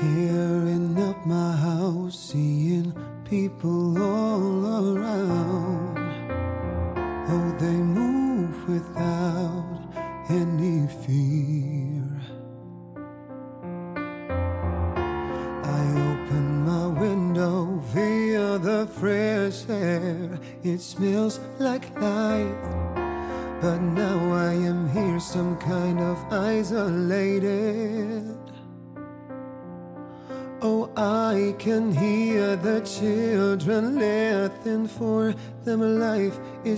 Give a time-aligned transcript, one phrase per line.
[0.00, 0.37] still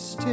[0.00, 0.29] Christ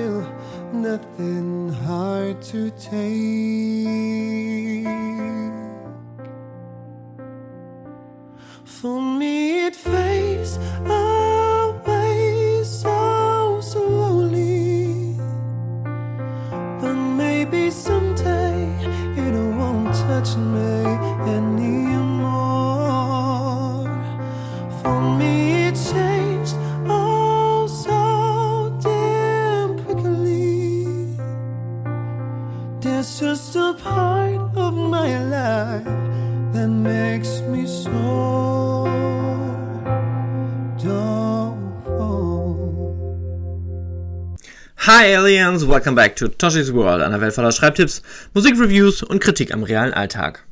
[44.99, 48.01] Hi Aliens, welcome back to Toshi's World, einer Welt voller Schreibtipps,
[48.33, 50.43] Musikreviews und Kritik am realen Alltag.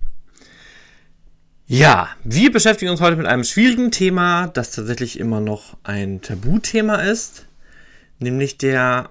[1.66, 6.98] Ja, wir beschäftigen uns heute mit einem schwierigen Thema, das tatsächlich immer noch ein Tabuthema
[6.98, 7.48] ist,
[8.20, 9.10] nämlich der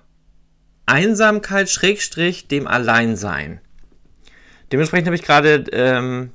[0.86, 3.60] Einsamkeit Schrägstrich dem Alleinsein.
[4.70, 6.30] Dementsprechend habe ich gerade ähm,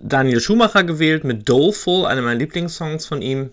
[0.00, 3.50] Daniel Schumacher gewählt mit Doleful, einer meiner Lieblingssongs von ihm.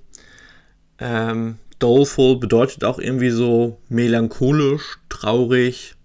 [0.97, 5.95] Ähm, Doleful bedeutet auch irgendwie so melancholisch, traurig.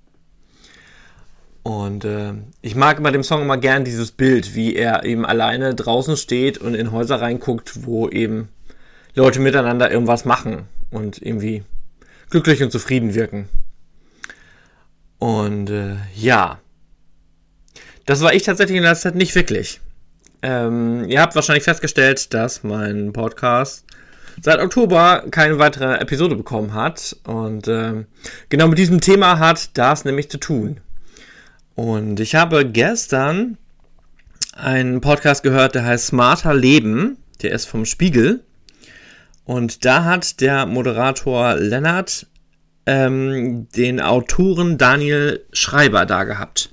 [1.62, 5.74] Und äh, ich mag bei dem Song immer gern dieses Bild, wie er eben alleine
[5.74, 8.48] draußen steht und in Häuser reinguckt, wo eben
[9.14, 11.62] Leute miteinander irgendwas machen und irgendwie
[12.30, 13.48] glücklich und zufrieden wirken.
[15.18, 16.60] Und äh, ja,
[18.06, 19.80] das war ich tatsächlich in letzter Zeit nicht wirklich.
[20.42, 23.84] Ähm, ihr habt wahrscheinlich festgestellt, dass mein Podcast
[24.42, 27.16] seit Oktober keine weitere Episode bekommen hat.
[27.24, 28.06] Und ähm,
[28.48, 30.80] genau mit diesem Thema hat das nämlich zu tun.
[31.74, 33.56] Und ich habe gestern
[34.54, 37.16] einen Podcast gehört, der heißt Smarter Leben.
[37.42, 38.42] Der ist vom Spiegel.
[39.44, 42.26] Und da hat der Moderator Lennart
[42.86, 46.70] ähm, den Autoren Daniel Schreiber da gehabt.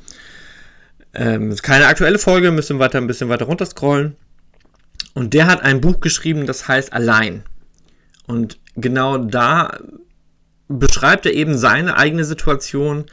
[1.13, 4.16] Ähm, keine aktuelle Folge, müssen weiter ein bisschen weiter runter scrollen.
[5.17, 7.41] Und der hat ein Buch geschrieben, das heißt Allein.
[8.28, 9.79] Und genau da
[10.67, 13.05] beschreibt er eben seine eigene Situation,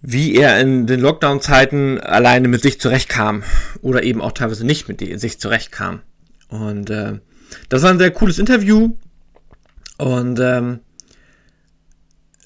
[0.00, 3.42] wie er in den Lockdown-Zeiten alleine mit sich zurechtkam.
[3.82, 6.00] Oder eben auch teilweise nicht mit sich zurechtkam.
[6.48, 7.18] Und äh,
[7.68, 8.96] das war ein sehr cooles Interview.
[9.98, 10.80] Und ähm,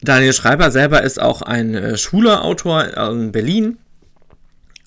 [0.02, 3.78] Daniel Schreiber selber ist auch ein äh, schwuler Autor in Berlin.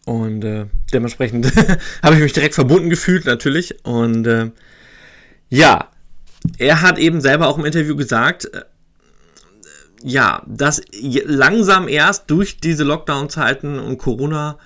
[0.07, 1.51] Und äh, dementsprechend
[2.01, 3.84] habe ich mich direkt verbunden gefühlt, natürlich.
[3.84, 4.51] Und äh,
[5.50, 5.91] ja,
[6.57, 8.62] er hat eben selber auch im Interview gesagt, äh,
[10.01, 10.81] ja, dass
[11.25, 14.57] langsam erst durch diese Lockdown-Zeiten und Corona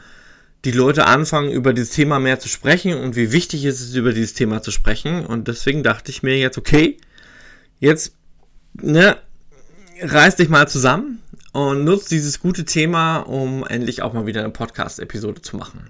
[0.64, 4.14] die Leute anfangen, über dieses Thema mehr zu sprechen und wie wichtig ist es, über
[4.14, 5.26] dieses Thema zu sprechen.
[5.26, 6.98] Und deswegen dachte ich mir jetzt, okay,
[7.80, 8.14] jetzt,
[8.80, 9.18] ne,
[10.04, 11.18] reiß dich mal zusammen
[11.52, 15.90] und nutzt dieses gute Thema, um endlich auch mal wieder eine Podcast-Episode zu machen.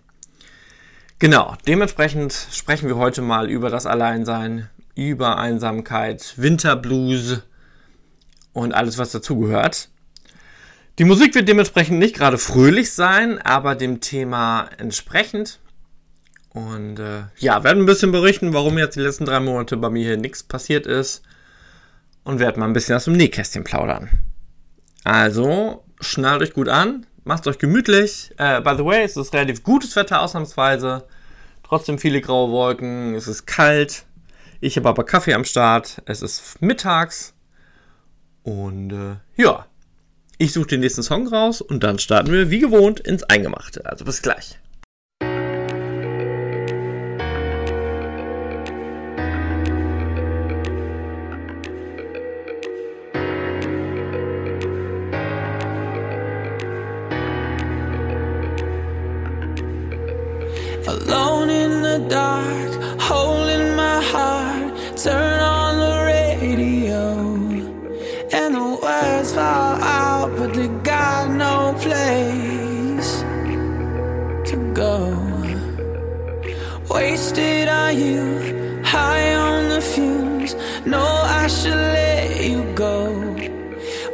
[1.19, 7.43] Genau, dementsprechend sprechen wir heute mal über das Alleinsein, über Einsamkeit, Winterblues
[8.53, 9.89] und alles, was dazugehört.
[10.97, 15.59] Die Musik wird dementsprechend nicht gerade fröhlich sein, aber dem Thema entsprechend.
[16.49, 20.03] Und äh, ja, werden ein bisschen berichten, warum jetzt die letzten drei Monate bei mir
[20.03, 21.21] hier nichts passiert ist.
[22.23, 24.09] Und werden mal ein bisschen aus dem Nähkästchen plaudern.
[25.03, 28.31] Also, schnallt euch gut an, macht euch gemütlich.
[28.37, 31.05] Äh, by the way, es ist relativ gutes Wetter ausnahmsweise.
[31.63, 34.05] Trotzdem viele graue Wolken, es ist kalt.
[34.59, 36.01] Ich habe aber Kaffee am Start.
[36.05, 37.33] Es ist mittags.
[38.43, 39.65] Und äh, ja,
[40.37, 43.85] ich suche den nächsten Song raus und dann starten wir wie gewohnt ins Eingemachte.
[43.85, 44.59] Also bis gleich.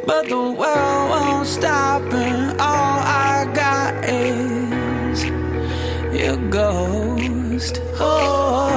[0.08, 5.22] But the world won't stop, and all I got is
[6.18, 7.82] your ghost.
[8.00, 8.67] Oh.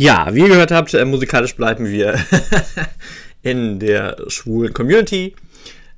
[0.00, 2.18] Ja, wie ihr gehört habt, äh, musikalisch bleiben wir
[3.42, 5.36] in der schwulen Community.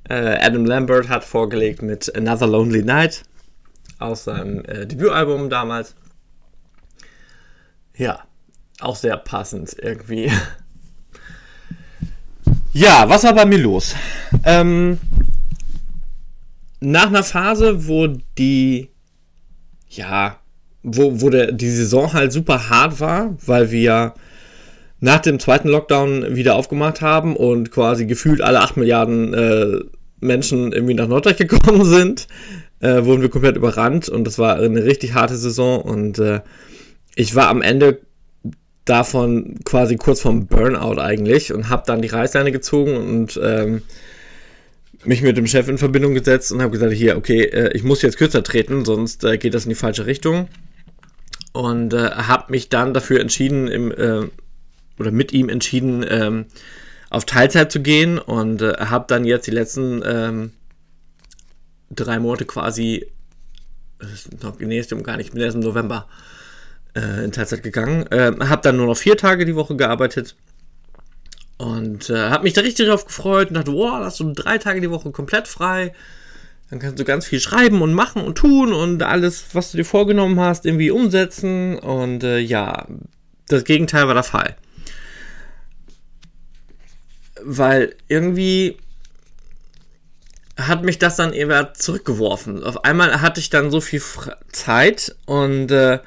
[0.09, 3.23] Äh, Adam Lambert hat vorgelegt mit Another Lonely Night
[3.99, 5.95] aus seinem äh, Debütalbum damals.
[7.95, 8.19] Ja,
[8.81, 10.29] auch sehr passend irgendwie.
[12.73, 13.95] Ja, was war bei mir los?
[14.43, 14.99] Ähm,
[16.79, 18.89] nach einer Phase, wo die,
[19.87, 20.39] ja,
[20.83, 24.13] wo, wo der, die Saison halt super hart war, weil wir
[24.99, 29.79] nach dem zweiten Lockdown wieder aufgemacht haben und quasi gefühlt alle 8 Milliarden äh,
[30.19, 32.27] Menschen irgendwie nach Norddeich gekommen sind,
[32.79, 36.41] äh, wurden wir komplett überrannt und das war eine richtig harte Saison und äh,
[37.15, 37.99] ich war am Ende
[38.85, 43.81] davon quasi kurz vorm Burnout eigentlich und habe dann die Reißleine gezogen und ähm,
[45.05, 48.01] mich mit dem Chef in Verbindung gesetzt und habe gesagt, hier, okay, äh, ich muss
[48.01, 50.47] jetzt kürzer treten, sonst äh, geht das in die falsche Richtung.
[51.53, 54.27] Und äh, habe mich dann dafür entschieden, im, äh,
[54.99, 56.45] oder mit ihm entschieden, ähm,
[57.09, 60.51] auf Teilzeit zu gehen und äh, habe dann jetzt die letzten ähm,
[61.91, 63.05] drei Monate quasi,
[63.99, 66.07] ist noch nee, stimmt gar nicht, ich bin erst im November
[66.95, 70.35] äh, in Teilzeit gegangen, äh, habe dann nur noch vier Tage die Woche gearbeitet
[71.57, 74.81] und äh, habe mich da richtig drauf gefreut und dachte, wow, hast du drei Tage
[74.81, 75.93] die Woche komplett frei.
[76.69, 79.85] Dann kannst du ganz viel schreiben und machen und tun und alles, was du dir
[79.85, 81.77] vorgenommen hast, irgendwie umsetzen.
[81.77, 82.87] Und äh, ja,
[83.47, 84.55] das Gegenteil war der Fall.
[87.43, 88.77] Weil irgendwie
[90.57, 92.63] hat mich das dann eher zurückgeworfen.
[92.63, 94.01] Auf einmal hatte ich dann so viel
[94.51, 95.99] Zeit und äh,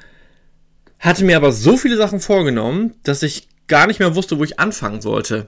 [0.99, 4.59] hatte mir aber so viele Sachen vorgenommen, dass ich gar nicht mehr wusste, wo ich
[4.59, 5.47] anfangen sollte.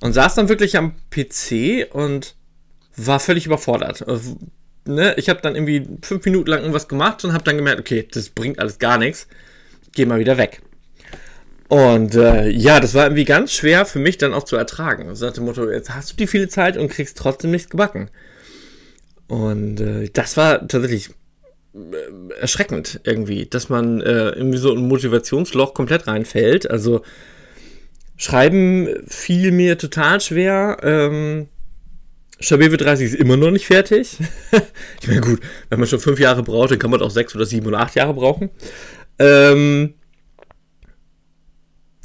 [0.00, 2.34] Und saß dann wirklich am PC und
[3.06, 4.06] war völlig überfordert.
[4.06, 4.36] Also,
[4.86, 8.06] ne, ich habe dann irgendwie fünf Minuten lang irgendwas gemacht und habe dann gemerkt, okay,
[8.10, 9.26] das bringt alles gar nichts.
[9.92, 10.62] Geh mal wieder weg.
[11.68, 15.08] Und äh, ja, das war irgendwie ganz schwer für mich dann auch zu ertragen.
[15.08, 18.10] Also nach dem Motto, jetzt hast du die viele Zeit und kriegst trotzdem nichts gebacken.
[19.28, 21.10] Und äh, das war tatsächlich
[21.74, 26.68] äh, erschreckend irgendwie, dass man äh, irgendwie so ein Motivationsloch komplett reinfällt.
[26.68, 27.02] Also
[28.16, 30.76] Schreiben fiel mir total schwer.
[30.82, 31.48] Ähm,
[32.40, 34.16] Schabewe 30 ist immer noch nicht fertig.
[35.00, 37.44] ich meine, gut, wenn man schon fünf Jahre braucht, dann kann man auch sechs oder
[37.44, 38.50] sieben oder acht Jahre brauchen.
[39.18, 39.94] Ähm,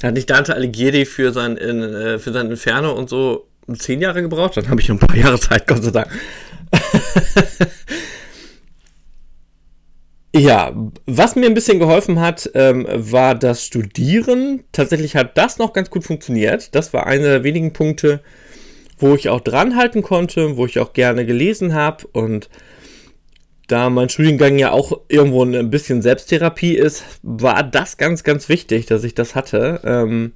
[0.02, 4.20] hat nicht Dante Alighieri für sein, in, äh, für sein Inferno und so zehn Jahre
[4.22, 4.56] gebraucht?
[4.56, 6.08] Dann habe ich noch ein paar Jahre Zeit, Gott sei Dank.
[10.38, 10.70] Ja,
[11.06, 14.64] was mir ein bisschen geholfen hat, ähm, war das Studieren.
[14.70, 16.74] Tatsächlich hat das noch ganz gut funktioniert.
[16.74, 18.20] Das war einer der wenigen Punkte,
[18.98, 22.06] wo ich auch dranhalten konnte, wo ich auch gerne gelesen habe.
[22.12, 22.48] Und
[23.68, 28.86] da mein Studiengang ja auch irgendwo ein bisschen Selbsttherapie ist, war das ganz, ganz wichtig,
[28.86, 29.80] dass ich das hatte.
[29.84, 30.32] Ähm,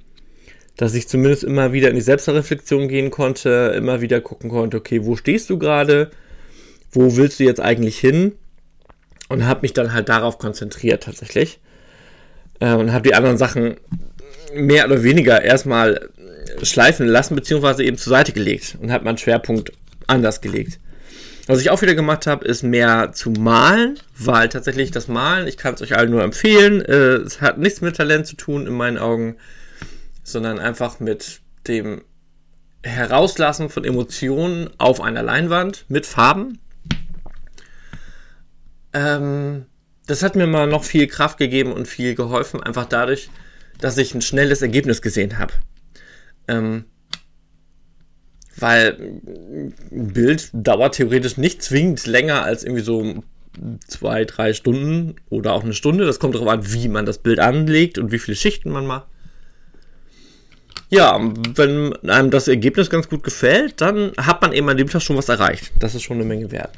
[0.77, 5.05] dass ich zumindest immer wieder in die Selbstreflexion gehen konnte, immer wieder gucken konnte, okay,
[5.05, 6.11] wo stehst du gerade?
[6.91, 8.33] Wo willst du jetzt eigentlich hin?
[9.31, 11.59] und habe mich dann halt darauf konzentriert tatsächlich
[12.59, 13.77] äh, und habe die anderen Sachen
[14.53, 16.09] mehr oder weniger erstmal
[16.63, 19.71] schleifen lassen beziehungsweise eben zur Seite gelegt und habe meinen Schwerpunkt
[20.07, 20.79] anders gelegt.
[21.47, 25.57] Was ich auch wieder gemacht habe, ist mehr zu malen, weil tatsächlich das Malen, ich
[25.57, 28.73] kann es euch allen nur empfehlen, äh, es hat nichts mit Talent zu tun in
[28.73, 29.37] meinen Augen,
[30.23, 32.03] sondern einfach mit dem
[32.83, 36.59] Herauslassen von Emotionen auf einer Leinwand mit Farben
[38.93, 39.65] ähm,
[40.07, 43.29] das hat mir mal noch viel Kraft gegeben und viel geholfen, einfach dadurch,
[43.81, 45.53] dass ich ein schnelles Ergebnis gesehen habe.
[46.47, 46.85] Ähm,
[48.57, 48.97] weil
[49.91, 53.23] ein Bild dauert theoretisch nicht zwingend länger als irgendwie so
[53.87, 56.05] zwei, drei Stunden oder auch eine Stunde.
[56.05, 59.07] Das kommt darauf an, wie man das Bild anlegt und wie viele Schichten man macht.
[60.89, 61.19] Ja,
[61.55, 65.15] wenn einem das Ergebnis ganz gut gefällt, dann hat man eben an dem Tag schon
[65.15, 65.71] was erreicht.
[65.79, 66.75] Das ist schon eine Menge wert.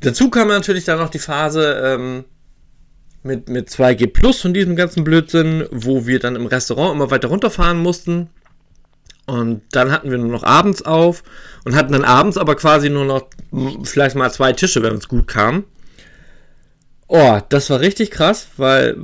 [0.00, 2.24] Dazu kam natürlich dann noch die Phase ähm,
[3.22, 7.28] mit, mit 2G Plus und diesem ganzen Blödsinn, wo wir dann im Restaurant immer weiter
[7.28, 8.30] runterfahren mussten.
[9.26, 11.22] Und dann hatten wir nur noch abends auf
[11.64, 13.28] und hatten dann abends aber quasi nur noch
[13.84, 15.64] vielleicht mal zwei Tische, wenn es gut kam.
[17.06, 18.96] Oh, das war richtig krass, weil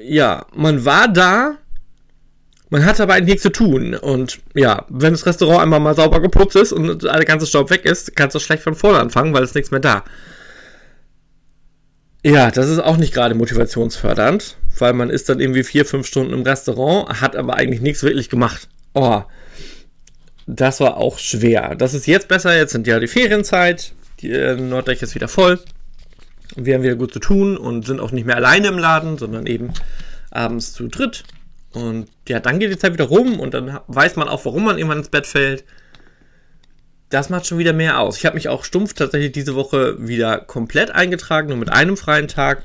[0.00, 1.56] ja, man war da,
[2.70, 3.94] man hatte aber eigentlich nichts zu tun.
[3.94, 7.84] Und ja, wenn das Restaurant einmal mal sauber geputzt ist und der ganze Staub weg
[7.84, 10.04] ist, kannst du schlecht von vorne anfangen, weil es nichts mehr da.
[12.26, 16.32] Ja, das ist auch nicht gerade motivationsfördernd, weil man ist dann irgendwie vier, fünf Stunden
[16.32, 18.68] im Restaurant, hat aber eigentlich nichts wirklich gemacht.
[18.94, 19.22] Oh,
[20.48, 21.76] das war auch schwer.
[21.76, 25.60] Das ist jetzt besser, jetzt sind ja die Ferienzeit, die äh, Norddeck ist wieder voll.
[26.56, 29.46] Wir haben wieder gut zu tun und sind auch nicht mehr alleine im Laden, sondern
[29.46, 29.72] eben
[30.32, 31.22] abends zu dritt.
[31.74, 34.78] Und ja, dann geht die Zeit wieder rum und dann weiß man auch, warum man
[34.78, 35.62] irgendwann ins Bett fällt.
[37.10, 38.18] Das macht schon wieder mehr aus.
[38.18, 42.28] Ich habe mich auch stumpf tatsächlich diese Woche wieder komplett eingetragen, nur mit einem freien
[42.28, 42.64] Tag.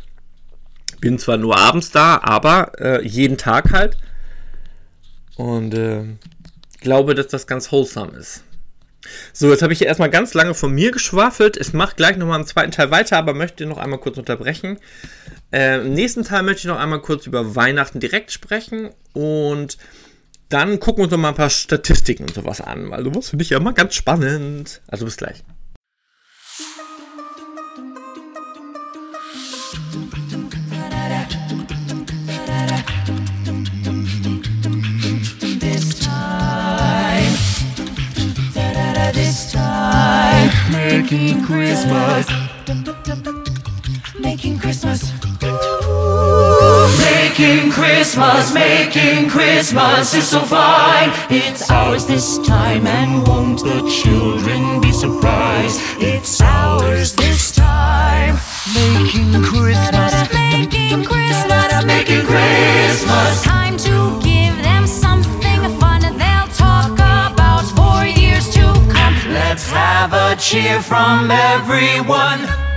[1.00, 3.98] Bin zwar nur abends da, aber äh, jeden Tag halt.
[5.36, 6.04] Und äh,
[6.80, 8.44] glaube, dass das ganz wholesome ist.
[9.34, 11.58] So, jetzt habe ich erstmal ganz lange von mir geschwafelt.
[11.58, 14.80] Ich mache gleich nochmal im zweiten Teil weiter, aber möchte noch einmal kurz unterbrechen.
[15.52, 19.78] Äh, Im nächsten Teil möchte ich noch einmal kurz über Weihnachten direkt sprechen und
[20.52, 23.44] dann gucken wir uns noch mal ein paar Statistiken und sowas an, weil sowas finde
[23.44, 24.82] ich ja immer ganz spannend.
[24.88, 25.44] Also bis gleich.
[40.72, 42.28] Making Christmas,
[44.22, 45.12] making Christmas.
[47.00, 51.12] Making Christmas, making Christmas is so fine.
[51.30, 55.80] It's ours this time, and won't the children be surprised?
[55.98, 58.38] It's ours this time.
[58.74, 63.44] Making Christmas, Making Christmas, making Christmas.
[63.44, 69.16] time to give them something fun they'll talk about for years to come.
[69.30, 72.71] Let's have a cheer from everyone.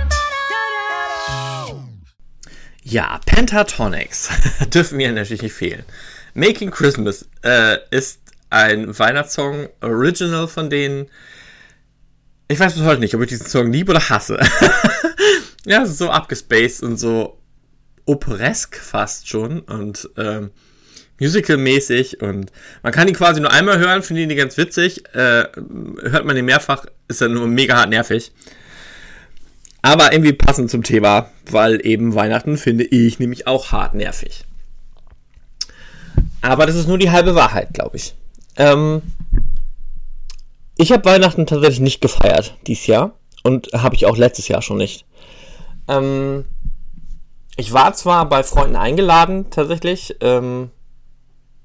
[2.87, 4.29] Ja, Pentatonics
[4.73, 5.83] dürfen mir natürlich nicht fehlen.
[6.35, 8.19] Making Christmas äh, ist
[8.51, 11.07] ein Weihnachtssong, Original von denen.
[12.47, 14.39] Ich weiß bis heute nicht, ob ich diesen Song liebe oder hasse.
[15.65, 17.41] ja, es ist so abgespaced und so
[18.05, 20.51] operesk fast schon und ähm,
[21.19, 22.51] musical-mäßig und
[22.83, 25.03] man kann ihn quasi nur einmal hören, finde ihn ganz witzig.
[25.15, 25.47] Äh,
[26.03, 28.31] hört man ihn mehrfach, ist er nur mega hart nervig.
[29.85, 34.43] Aber irgendwie passend zum Thema, weil eben Weihnachten finde ich nämlich auch hart nervig.
[36.41, 38.15] Aber das ist nur die halbe Wahrheit, glaube ich.
[38.55, 39.03] Ähm,
[40.75, 43.11] ich habe Weihnachten tatsächlich nicht gefeiert dieses Jahr
[43.43, 45.05] und habe ich auch letztes Jahr schon nicht.
[45.87, 46.45] Ähm,
[47.55, 50.71] ich war zwar bei Freunden eingeladen, tatsächlich, ähm,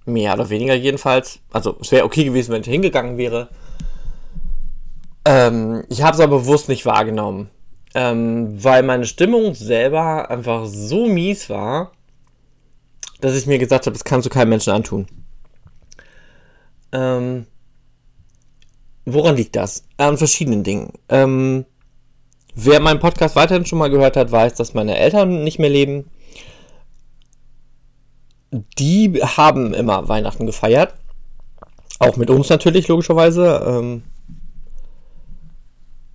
[0.05, 1.39] mehr oder weniger jedenfalls.
[1.53, 3.49] Also es wäre okay gewesen, wenn ich hingegangen wäre.
[5.25, 7.49] Ähm, ich habe es aber bewusst nicht wahrgenommen
[7.95, 11.93] ähm, weil meine Stimmung selber einfach so mies war,
[13.21, 15.07] dass ich mir gesagt habe, das kannst du keinem Menschen antun.
[16.93, 17.47] Ähm,
[19.05, 19.85] woran liegt das?
[19.97, 20.93] An verschiedenen Dingen.
[21.09, 21.65] Ähm,
[22.55, 26.11] wer meinen Podcast weiterhin schon mal gehört hat, weiß, dass meine Eltern nicht mehr leben.
[28.79, 30.95] Die haben immer Weihnachten gefeiert.
[31.99, 33.63] Auch mit uns natürlich, logischerweise.
[33.67, 34.03] Ähm,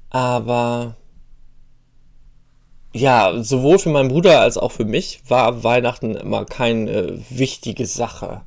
[0.10, 0.96] aber
[2.96, 8.40] ja, sowohl für meinen Bruder als auch für mich war Weihnachten immer keine wichtige Sache.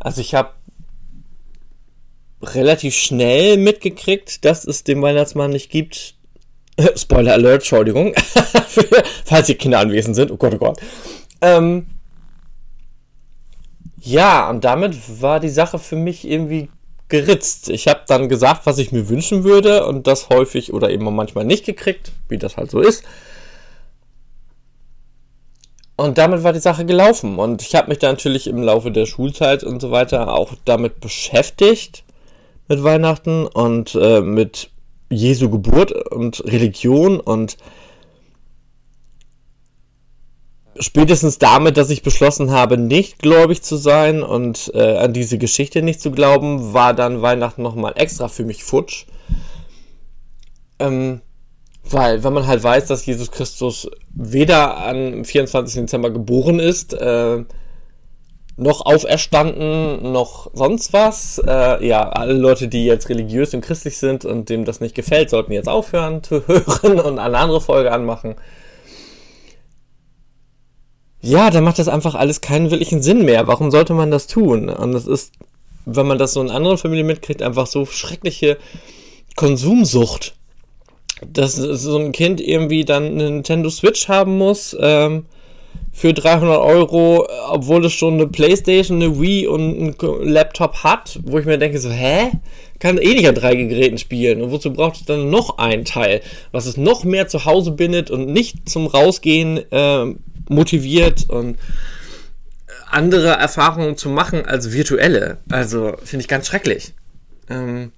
[0.00, 0.50] Also ich habe
[2.42, 6.16] relativ schnell mitgekriegt, dass es den Weihnachtsmann nicht gibt.
[6.96, 8.12] Spoiler Alert, Entschuldigung.
[9.24, 10.32] Falls hier Kinder anwesend sind.
[10.32, 10.80] Oh Gott, oh Gott.
[11.40, 11.86] Ähm,
[14.00, 16.70] ja, und damit war die Sache für mich irgendwie
[17.08, 17.70] geritzt.
[17.70, 21.44] Ich habe dann gesagt, was ich mir wünschen würde und das häufig oder eben manchmal
[21.44, 23.04] nicht gekriegt, wie das halt so ist.
[25.96, 27.38] Und damit war die Sache gelaufen.
[27.38, 31.00] Und ich habe mich da natürlich im Laufe der Schulzeit und so weiter auch damit
[31.00, 32.04] beschäftigt,
[32.68, 34.70] mit Weihnachten und äh, mit
[35.10, 37.56] Jesu Geburt und Religion und
[40.80, 45.82] spätestens damit, dass ich beschlossen habe, nicht gläubig zu sein und äh, an diese Geschichte
[45.82, 49.06] nicht zu glauben, war dann Weihnachten nochmal extra für mich futsch.
[50.78, 51.20] Ähm,
[51.88, 55.82] Weil, wenn man halt weiß, dass Jesus Christus weder am 24.
[55.82, 57.44] Dezember geboren ist, äh,
[58.56, 61.42] noch auferstanden, noch sonst was.
[61.44, 65.30] Äh, ja, alle Leute, die jetzt religiös und christlich sind und dem das nicht gefällt,
[65.30, 68.36] sollten jetzt aufhören zu hören und eine andere Folge anmachen.
[71.20, 73.46] Ja, dann macht das einfach alles keinen wirklichen Sinn mehr.
[73.46, 74.68] Warum sollte man das tun?
[74.68, 75.32] Und das ist,
[75.86, 78.58] wenn man das so in anderen Familien mitkriegt, einfach so schreckliche
[79.34, 80.34] Konsumsucht.
[81.32, 85.26] Dass so ein Kind irgendwie dann eine Nintendo Switch haben muss, ähm,
[85.92, 91.38] für 300 Euro, obwohl es schon eine Playstation, eine Wii und einen Laptop hat, wo
[91.38, 92.32] ich mir denke so, hä?
[92.80, 94.42] Kann eh nicht an drei Geräten spielen.
[94.42, 98.10] Und wozu braucht es dann noch ein Teil, was es noch mehr zu Hause bindet
[98.10, 100.14] und nicht zum Rausgehen äh,
[100.48, 101.56] motiviert und
[102.90, 105.38] andere Erfahrungen zu machen als virtuelle.
[105.48, 106.92] Also finde ich ganz schrecklich.
[107.48, 107.92] Ähm,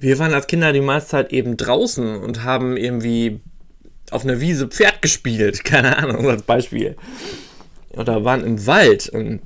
[0.00, 3.40] wir waren als Kinder die meiste Zeit eben draußen und haben irgendwie
[4.10, 6.96] auf einer Wiese Pferd gespielt, keine Ahnung, als Beispiel.
[7.90, 9.40] Oder waren im Wald und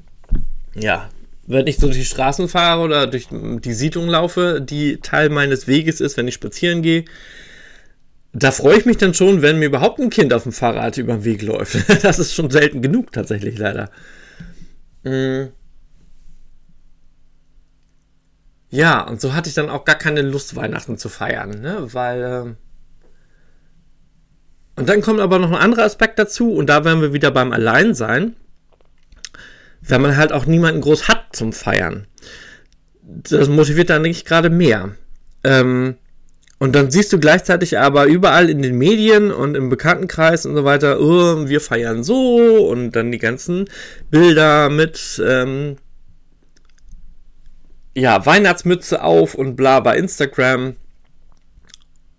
[0.75, 1.09] ja,
[1.47, 5.67] wenn ich so durch die Straßen fahre oder durch die Siedlung laufe, die Teil meines
[5.67, 7.05] Weges ist, wenn ich spazieren gehe,
[8.33, 11.15] da freue ich mich dann schon, wenn mir überhaupt ein Kind auf dem Fahrrad über
[11.15, 11.77] den Weg läuft.
[12.03, 13.91] Das ist schon selten genug tatsächlich leider.
[15.05, 15.45] Mm.
[18.75, 21.87] Ja, und so hatte ich dann auch gar keine Lust, Weihnachten zu feiern, ne?
[21.93, 22.55] weil äh,
[24.75, 27.53] und dann kommt aber noch ein anderer Aspekt dazu und da werden wir wieder beim
[27.53, 28.35] Alleinsein,
[29.81, 32.09] wenn man halt auch niemanden groß hat zum Feiern.
[33.01, 34.97] Das motiviert dann nicht gerade mehr.
[35.45, 35.95] Ähm,
[36.59, 40.65] und dann siehst du gleichzeitig aber überall in den Medien und im Bekanntenkreis und so
[40.65, 43.67] weiter, oh, wir feiern so und dann die ganzen
[44.11, 45.77] Bilder mit ähm,
[47.95, 50.77] ja, Weihnachtsmütze auf und bla bei Instagram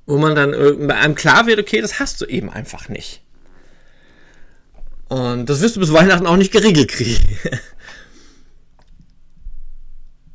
[0.06, 0.52] wo man dann
[0.88, 3.22] bei einem klar wird, okay, das hast du eben einfach nicht.
[5.08, 7.24] Und das wirst du bis Weihnachten auch nicht geregelt kriegen.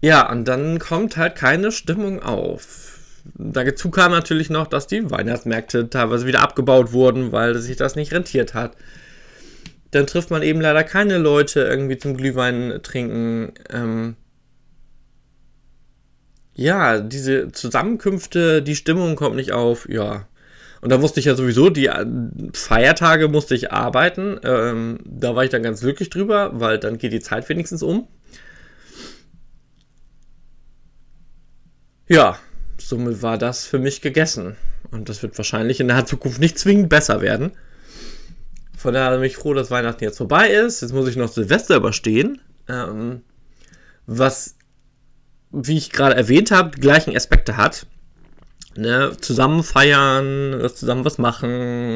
[0.01, 2.99] ja, und dann kommt halt keine Stimmung auf.
[3.35, 8.13] Dazu kam natürlich noch, dass die Weihnachtsmärkte teilweise wieder abgebaut wurden, weil sich das nicht
[8.13, 8.77] rentiert hat.
[9.91, 13.53] Dann trifft man eben leider keine Leute irgendwie zum Glühwein trinken.
[13.71, 14.17] Ähm,
[16.55, 20.27] ja, diese Zusammenkünfte, die Stimmung kommt nicht auf, ja.
[20.81, 22.07] Und da wusste ich ja sowieso, die äh,
[22.55, 24.41] Feiertage musste ich arbeiten.
[24.45, 28.09] Ähm, da war ich dann ganz glücklich drüber, weil dann geht die Zeit wenigstens um.
[32.09, 32.39] Ja,
[32.79, 34.57] somit war das für mich gegessen.
[34.91, 37.53] Und das wird wahrscheinlich in der Zukunft nicht zwingend besser werden.
[38.77, 40.81] Von daher bin ich froh, dass Weihnachten jetzt vorbei ist.
[40.81, 42.41] Jetzt muss ich noch Silvester überstehen.
[42.67, 43.21] Ähm,
[44.07, 44.57] was
[45.53, 47.87] wie ich gerade erwähnt habe, die gleichen Aspekte hat.
[48.77, 49.17] Ne?
[49.21, 51.51] Zusammen feiern, zusammen was machen.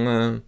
[0.07, 0.41] Äh,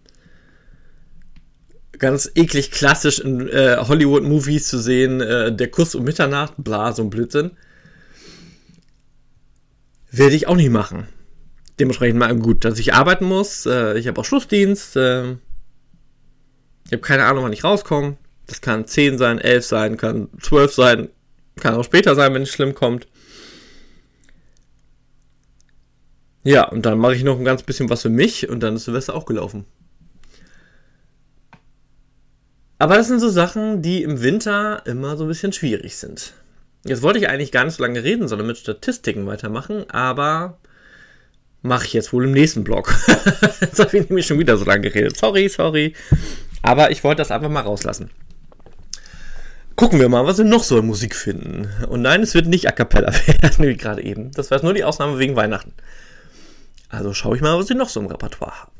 [1.99, 7.03] ganz eklig klassisch in äh, Hollywood-Movies zu sehen, äh, der Kuss um Mitternacht, bla, so
[7.03, 7.53] ein Blödsinn.
[10.11, 11.09] Werde ich auch nicht machen.
[11.79, 13.67] Dementsprechend mal gut, dass ich arbeiten muss.
[13.67, 14.97] Äh, ich habe auch Schlussdienst.
[14.97, 15.33] Äh,
[16.87, 18.17] ich habe keine Ahnung, wann ich rauskomme.
[18.47, 21.09] Das kann 10 sein, 11 sein, kann 12 sein,
[21.63, 23.07] kann auch später sein, wenn es schlimm kommt.
[26.45, 28.85] Ja, und dann mache ich noch ein ganz bisschen was für mich und dann ist
[28.85, 29.65] Silvester auch gelaufen.
[32.79, 36.35] Aber das sind so Sachen, die im Winter immer so ein bisschen schwierig sind.
[36.85, 40.59] Jetzt wollte ich eigentlich gar nicht so lange reden, sondern mit Statistiken weitermachen, aber
[41.63, 42.95] mache ich jetzt wohl im nächsten Blog.
[43.61, 45.17] jetzt habe ich nämlich schon wieder so lange geredet.
[45.17, 45.95] Sorry, sorry.
[46.63, 48.11] Aber ich wollte das einfach mal rauslassen.
[49.77, 51.69] Gucken wir mal, was wir noch so in Musik finden.
[51.89, 54.31] Und nein, es wird nicht A Cappella werden, wie gerade eben.
[54.33, 55.75] Das war nur die Ausnahme wegen Weihnachten.
[56.89, 58.73] Also schaue ich mal, was ich noch so im Repertoire habe.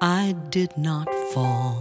[0.00, 1.79] I did not fall.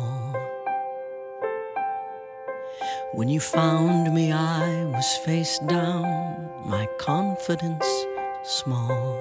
[3.11, 7.87] When you found me, I was face down, my confidence
[8.43, 9.19] small.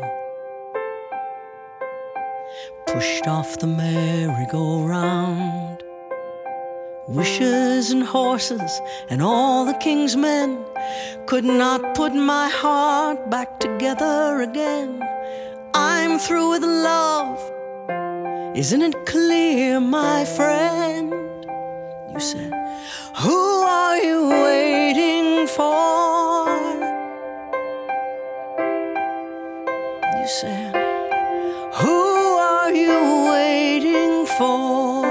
[2.87, 5.83] Pushed off the merry-go-round.
[7.09, 10.63] Wishes and horses and all the king's men
[11.25, 15.03] could not put my heart back together again.
[15.73, 17.41] I'm through with love.
[18.55, 21.11] Isn't it clear, my friend?
[22.13, 22.53] You said,
[23.23, 26.47] Who are you waiting for?
[30.19, 30.73] You said,
[31.81, 31.99] Who
[32.39, 35.03] are you waiting for?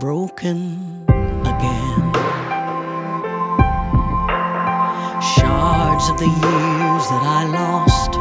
[0.00, 1.06] Broken
[1.52, 2.12] again.
[5.36, 8.12] Shards of the years that I lost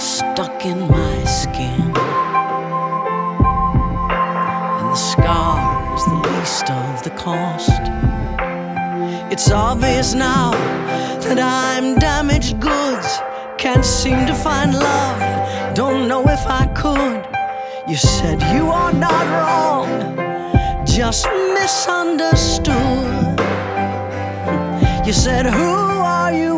[0.00, 1.05] stuck in my
[9.46, 10.50] It's obvious now
[11.20, 13.20] that I'm damaged goods.
[13.58, 15.20] Can't seem to find love.
[15.72, 17.24] Don't know if I could.
[17.88, 19.86] You said you are not wrong,
[20.84, 23.38] just misunderstood.
[25.06, 25.74] You said, Who
[26.16, 26.55] are you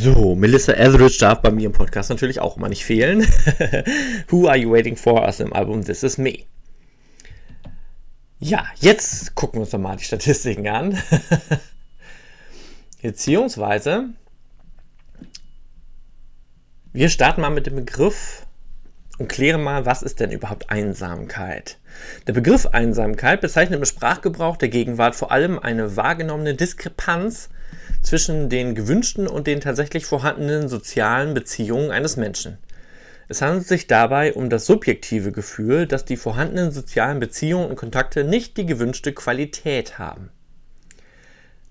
[0.00, 3.22] So, Melissa Etheridge darf bei mir im Podcast natürlich auch immer nicht fehlen.
[4.28, 6.44] Who Are You Waiting For aus dem Album This Is Me.
[8.38, 10.96] Ja, jetzt gucken wir uns doch mal die Statistiken an.
[13.02, 14.10] Beziehungsweise,
[16.92, 18.46] wir starten mal mit dem Begriff
[19.18, 21.78] und klären mal, was ist denn überhaupt Einsamkeit?
[22.28, 27.48] Der Begriff Einsamkeit bezeichnet im Sprachgebrauch der Gegenwart vor allem eine wahrgenommene Diskrepanz
[28.02, 32.58] zwischen den gewünschten und den tatsächlich vorhandenen sozialen Beziehungen eines Menschen.
[33.28, 38.24] Es handelt sich dabei um das subjektive Gefühl, dass die vorhandenen sozialen Beziehungen und Kontakte
[38.24, 40.30] nicht die gewünschte Qualität haben.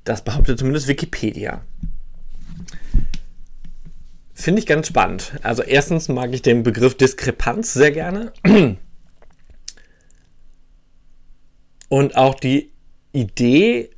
[0.03, 1.63] Das behauptet zumindest Wikipedia.
[4.33, 5.33] Finde ich ganz spannend.
[5.41, 8.31] Also erstens mag ich den Begriff Diskrepanz sehr gerne.
[11.89, 12.71] Und auch die
[13.13, 13.89] Idee,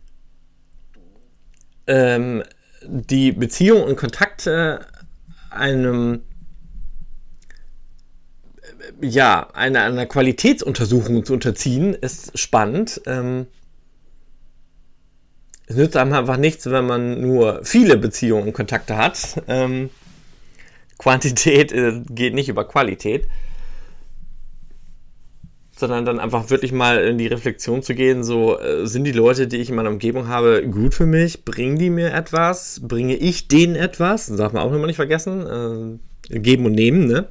[1.90, 2.44] ähm,
[2.84, 4.86] die Beziehung und Kontakte
[5.50, 6.22] einem
[9.02, 13.02] äh, ja, einer, einer Qualitätsuntersuchung zu unterziehen, ist spannend.
[13.06, 13.48] Ähm,
[15.66, 19.42] es nützt einem einfach nichts, wenn man nur viele Beziehungen und Kontakte hat.
[19.48, 19.90] Ähm,
[20.98, 23.28] Quantität äh, geht nicht über Qualität.
[25.80, 29.48] Sondern dann einfach wirklich mal in die Reflexion zu gehen, so äh, sind die Leute,
[29.48, 31.46] die ich in meiner Umgebung habe, gut für mich?
[31.46, 32.82] Bringen die mir etwas?
[32.84, 34.26] Bringe ich denen etwas?
[34.26, 36.00] Das darf man auch immer nicht vergessen.
[36.30, 37.28] Äh, geben und nehmen, ne?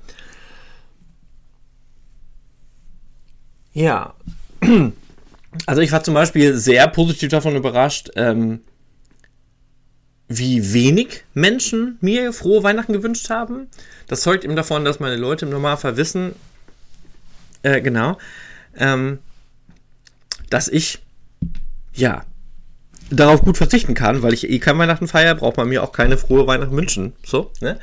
[3.72, 4.14] Ja.
[5.66, 8.60] Also ich war zum Beispiel sehr positiv davon überrascht, ähm,
[10.28, 13.66] wie wenig Menschen mir frohe Weihnachten gewünscht haben.
[14.08, 16.34] Das zeugt eben davon, dass meine Leute im Normalfall wissen,
[17.62, 18.18] äh, genau,
[18.76, 19.18] ähm,
[20.50, 21.00] dass ich,
[21.92, 22.24] ja,
[23.10, 26.18] darauf gut verzichten kann, weil ich eh kein Weihnachten feiere, braucht man mir auch keine
[26.18, 27.14] frohe Weihnachten wünschen.
[27.24, 27.78] So, ne?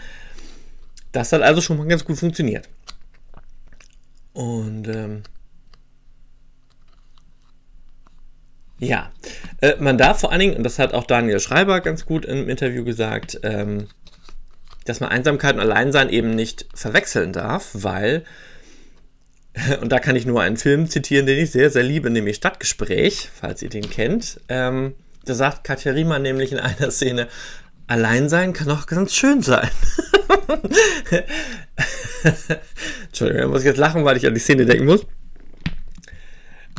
[1.12, 2.70] Das hat also schon mal ganz gut funktioniert.
[4.34, 5.24] Und, ähm,
[8.80, 9.12] Ja,
[9.62, 12.50] äh, man darf vor allen Dingen, und das hat auch Daniel Schreiber ganz gut im
[12.50, 13.88] Interview gesagt, ähm,
[14.84, 18.26] dass man Einsamkeit und Alleinsein eben nicht verwechseln darf, weil,
[19.82, 23.30] und da kann ich nur einen Film zitieren, den ich sehr, sehr liebe, nämlich Stadtgespräch,
[23.34, 24.40] falls ihr den kennt.
[24.50, 27.28] Ähm, da sagt Katja Riemann nämlich in einer Szene,
[27.88, 29.70] Alleinsein kann auch ganz schön sein.
[33.06, 35.06] Entschuldigung, da muss ich jetzt lachen, weil ich an die Szene denken muss.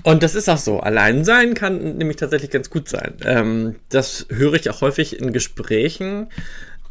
[0.03, 0.81] Und das ist auch so.
[0.81, 3.15] Allein sein kann nämlich tatsächlich ganz gut sein.
[3.25, 6.29] Ähm, das höre ich auch häufig in Gesprächen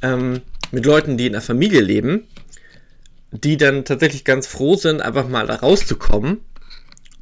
[0.01, 2.27] ähm, mit Leuten, die in einer Familie leben,
[3.31, 6.39] die dann tatsächlich ganz froh sind, einfach mal da rauszukommen,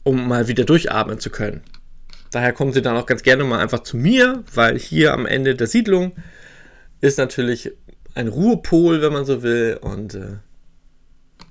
[0.04, 1.62] um mal wieder durchatmen zu können.
[2.32, 5.56] Daher kommen sie dann auch ganz gerne mal einfach zu mir, weil hier am Ende
[5.56, 6.14] der Siedlung
[7.00, 7.72] ist natürlich
[8.16, 9.78] ein Ruhepol, wenn man so will.
[9.82, 10.38] Und äh,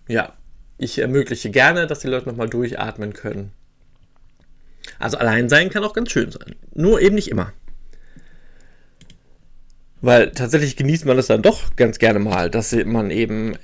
[0.09, 0.33] ja,
[0.79, 3.53] ich ermögliche gerne, dass die Leute nochmal durchatmen können.
[4.99, 6.57] Also allein sein kann auch ganz schön sein.
[6.75, 7.53] Nur eben nicht immer.
[10.01, 13.57] Weil tatsächlich genießt man es dann doch ganz gerne mal, dass man eben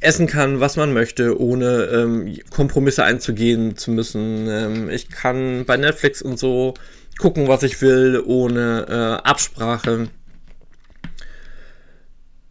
[0.00, 4.46] essen kann, was man möchte, ohne ähm, Kompromisse einzugehen zu müssen.
[4.48, 6.74] Ähm, ich kann bei Netflix und so
[7.18, 10.08] gucken, was ich will, ohne äh, Absprache.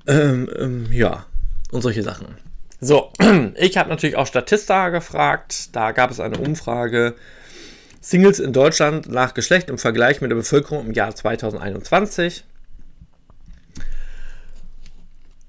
[0.08, 1.26] Ähm, ähm, ja,
[1.72, 2.28] und solche Sachen.
[2.82, 3.12] So,
[3.56, 5.76] ich habe natürlich auch Statista gefragt.
[5.76, 7.16] Da gab es eine Umfrage.
[8.02, 12.44] Singles in Deutschland nach Geschlecht im Vergleich mit der Bevölkerung im Jahr 2021.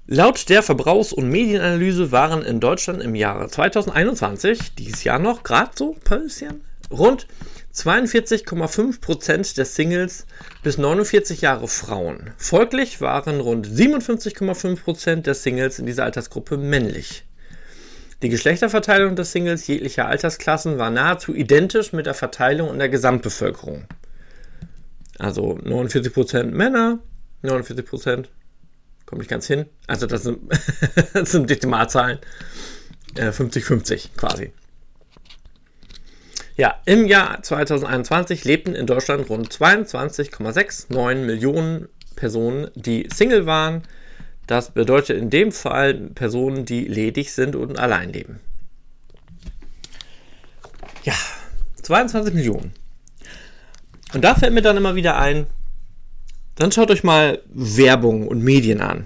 [0.09, 5.71] Laut der Verbrauchs- und Medienanalyse waren in Deutschland im Jahre 2021, dieses Jahr noch, gerade
[5.75, 7.27] so bisschen, Rund
[7.75, 10.25] 42,5% der Singles
[10.63, 12.31] bis 49 Jahre Frauen.
[12.37, 17.25] Folglich waren rund 57,5% der Singles in dieser Altersgruppe männlich.
[18.23, 23.83] Die Geschlechterverteilung der Singles jeglicher Altersklassen war nahezu identisch mit der Verteilung in der Gesamtbevölkerung.
[25.19, 26.99] Also 49% Männer,
[27.43, 28.25] 49%,
[29.07, 29.65] komme ich ganz hin.
[29.87, 30.39] Also das sind,
[31.13, 32.19] das sind Dezimalzahlen.
[33.15, 34.51] 50-50 äh, quasi.
[36.55, 43.83] Ja, im Jahr 2021 lebten in Deutschland rund 22,69 Millionen Personen, die Single waren.
[44.47, 48.39] Das bedeutet in dem Fall Personen, die ledig sind und allein leben.
[51.03, 51.13] Ja,
[51.83, 52.73] 22 Millionen.
[54.13, 55.47] Und da fällt mir dann immer wieder ein,
[56.57, 59.05] dann schaut euch mal Werbung und Medien an.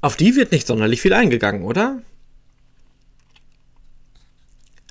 [0.00, 2.00] Auf die wird nicht sonderlich viel eingegangen, oder?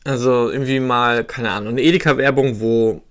[0.03, 3.01] Also irgendwie mal, keine Ahnung, eine Edeka-Werbung, wo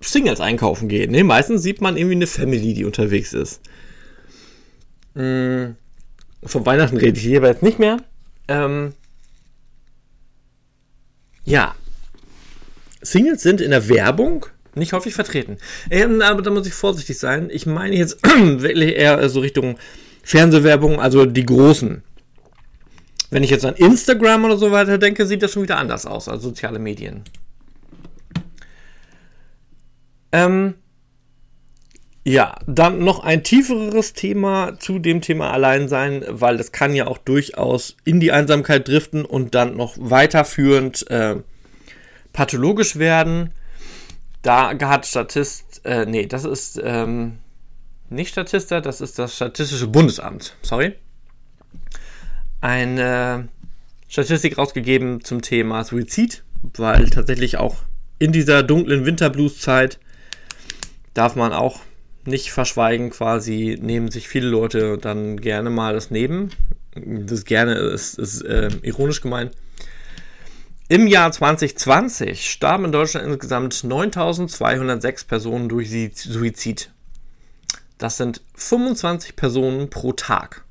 [0.00, 1.10] Singles einkaufen gehen.
[1.10, 1.24] Ne?
[1.24, 3.60] Meistens sieht man irgendwie eine Family, die unterwegs ist.
[5.14, 5.76] Hm,
[6.42, 7.98] von Weihnachten rede ich hier aber jetzt nicht mehr.
[8.48, 8.92] Ähm,
[11.44, 11.74] ja.
[13.00, 15.58] Singles sind in der Werbung nicht häufig vertreten.
[15.90, 17.48] Ähm, aber da muss ich vorsichtig sein.
[17.50, 19.78] Ich meine jetzt wirklich eher so Richtung
[20.22, 22.02] Fernsehwerbung, also die großen.
[23.30, 26.28] Wenn ich jetzt an Instagram oder so weiter denke, sieht das schon wieder anders aus,
[26.28, 27.24] also soziale Medien.
[30.32, 30.74] Ähm,
[32.26, 37.18] ja, dann noch ein tieferes Thema zu dem Thema Alleinsein, weil das kann ja auch
[37.18, 41.36] durchaus in die Einsamkeit driften und dann noch weiterführend äh,
[42.32, 43.52] pathologisch werden.
[44.44, 47.38] Da hat Statist, äh, nee, das ist ähm,
[48.08, 50.94] nicht Statista, das ist das Statistische Bundesamt, sorry
[52.64, 53.48] eine
[54.08, 57.82] Statistik rausgegeben zum Thema Suizid, weil tatsächlich auch
[58.18, 60.00] in dieser dunklen Winterblues-Zeit
[61.12, 61.80] darf man auch
[62.24, 66.48] nicht verschweigen, quasi nehmen sich viele Leute dann gerne mal das Neben.
[66.94, 69.52] Das gerne ist, ist äh, ironisch gemeint.
[70.88, 76.90] Im Jahr 2020 starben in Deutschland insgesamt 9206 Personen durch Suizid.
[77.96, 80.64] Das sind 25 Personen pro Tag.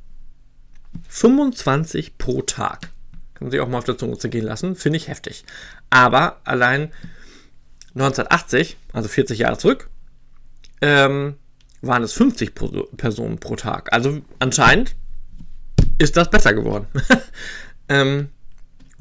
[1.07, 2.91] 25 pro Tag.
[3.33, 4.75] Kann man sich auch mal auf der Zunge zergehen lassen.
[4.75, 5.45] Finde ich heftig.
[5.89, 6.91] Aber allein
[7.95, 9.89] 1980, also 40 Jahre zurück,
[10.81, 11.37] ähm,
[11.81, 13.91] waren es 50 pro Personen pro Tag.
[13.91, 14.95] Also anscheinend
[15.97, 16.85] ist das besser geworden.
[17.89, 18.29] ähm,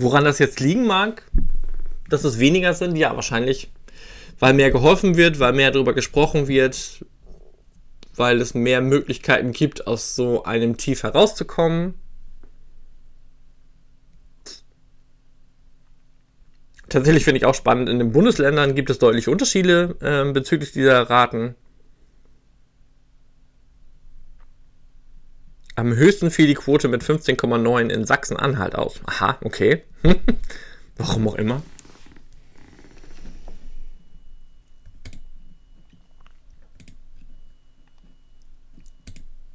[0.03, 1.25] woran das jetzt liegen mag,
[2.09, 3.71] dass es weniger sind, ja, wahrscheinlich,
[4.39, 7.05] weil mehr geholfen wird, weil mehr darüber gesprochen wird,
[8.15, 11.95] weil es mehr Möglichkeiten gibt, aus so einem Tief herauszukommen.
[16.89, 21.09] Tatsächlich finde ich auch spannend, in den Bundesländern gibt es deutliche Unterschiede äh, bezüglich dieser
[21.09, 21.55] Raten.
[25.83, 29.01] Am höchsten fiel die Quote mit 15,9 in Sachsen-Anhalt aus.
[29.05, 29.83] Aha, okay.
[30.97, 31.61] Warum auch immer.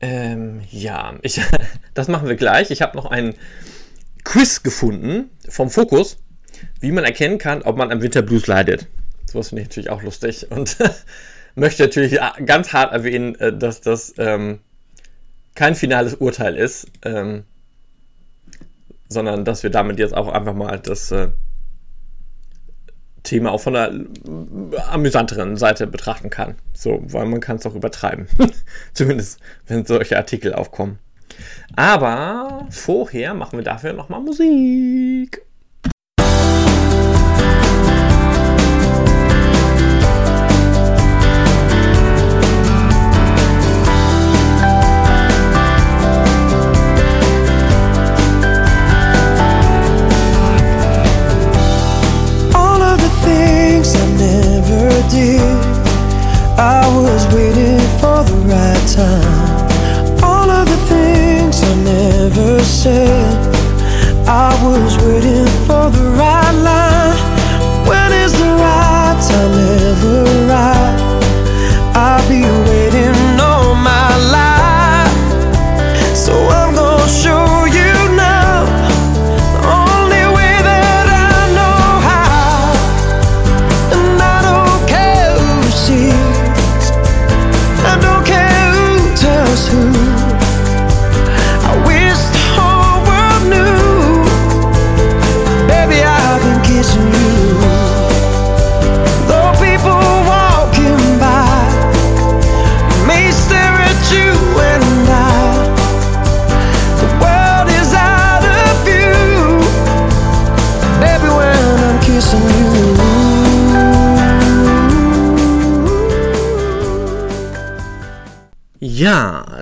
[0.01, 1.39] Ähm, ja, ich,
[1.93, 2.71] das machen wir gleich.
[2.71, 3.33] Ich habe noch einen
[4.25, 6.17] Quiz gefunden vom Fokus,
[6.81, 8.87] wie man erkennen kann, ob man am Winterblues leidet.
[9.31, 10.75] Sowas finde ich natürlich auch lustig und
[11.55, 14.59] möchte natürlich ganz hart erwähnen, äh, dass das ähm,
[15.57, 17.43] kein finales Urteil ist, ähm,
[19.09, 21.29] sondern dass wir damit jetzt auch einfach mal das äh,
[23.23, 23.91] Thema auch von der
[24.91, 26.55] amüsanteren Seite betrachten kann.
[26.73, 28.27] So, weil man kann es auch übertreiben.
[28.93, 30.99] Zumindest, wenn solche Artikel aufkommen.
[31.75, 35.41] Aber vorher machen wir dafür nochmal Musik.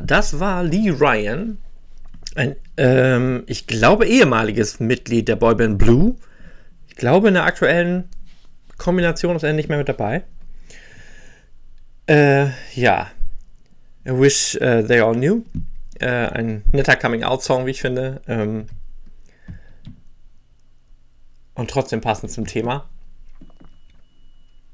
[0.05, 1.57] Das war Lee Ryan.
[2.35, 6.15] Ein, ähm, ich glaube, ehemaliges Mitglied der Boyband Blue.
[6.87, 8.09] Ich glaube, in der aktuellen
[8.77, 10.23] Kombination ist er nicht mehr mit dabei.
[12.07, 13.11] Äh, ja.
[14.07, 15.43] I wish uh, they all knew.
[15.99, 18.21] Äh, ein netter Coming-out-Song, wie ich finde.
[18.27, 18.67] Ähm,
[21.55, 22.89] und trotzdem passend zum Thema.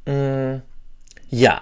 [0.06, 0.62] Mm,
[1.32, 1.62] ja,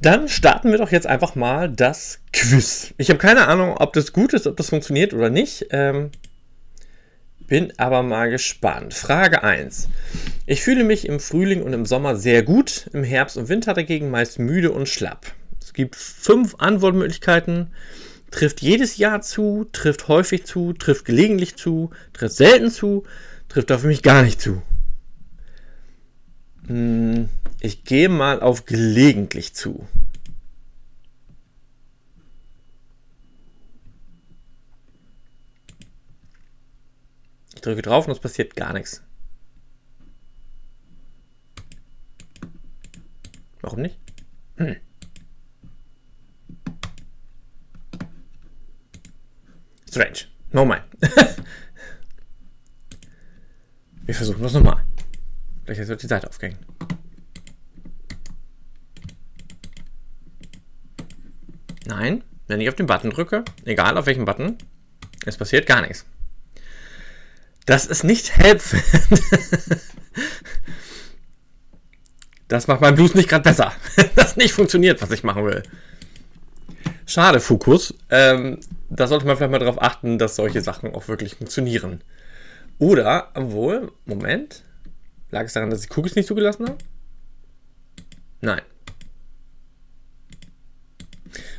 [0.00, 2.94] dann starten wir doch jetzt einfach mal das Quiz.
[2.96, 5.66] Ich habe keine Ahnung, ob das gut ist, ob das funktioniert oder nicht.
[5.70, 6.10] Ähm,
[7.46, 8.94] bin aber mal gespannt.
[8.94, 9.90] Frage 1.
[10.46, 14.10] Ich fühle mich im Frühling und im Sommer sehr gut, im Herbst und Winter dagegen
[14.10, 15.26] meist müde und schlapp.
[15.60, 17.74] Es gibt fünf Antwortmöglichkeiten.
[18.30, 23.04] Trifft jedes Jahr zu, trifft häufig zu, trifft gelegentlich zu, trifft selten zu,
[23.48, 24.62] trifft auf mich gar nicht zu.
[26.70, 27.28] Hm,
[27.58, 29.88] ich gehe mal auf gelegentlich zu.
[37.56, 39.02] Ich drücke drauf und es passiert gar nichts.
[43.60, 43.98] Warum nicht?
[44.58, 44.76] Hm.
[49.88, 50.18] Strange.
[50.52, 50.84] Nochmal.
[54.06, 54.84] Wir versuchen das nochmal.
[55.70, 56.58] Vielleicht wird die Seite aufgehängt.
[61.86, 64.58] Nein, wenn ich auf den Button drücke, egal auf welchen Button,
[65.26, 66.06] es passiert gar nichts.
[67.66, 68.82] Das ist nicht helpful.
[72.48, 73.72] das macht mein Blues nicht gerade besser.
[74.16, 75.62] das nicht funktioniert, was ich machen will.
[77.06, 77.94] Schade, Fokus.
[78.10, 82.02] Ähm, da sollte man vielleicht mal darauf achten, dass solche Sachen auch wirklich funktionieren.
[82.80, 84.64] Oder, obwohl, Moment.
[85.30, 86.78] Lag es daran, dass ich Cookies nicht zugelassen habe?
[88.40, 88.62] Nein.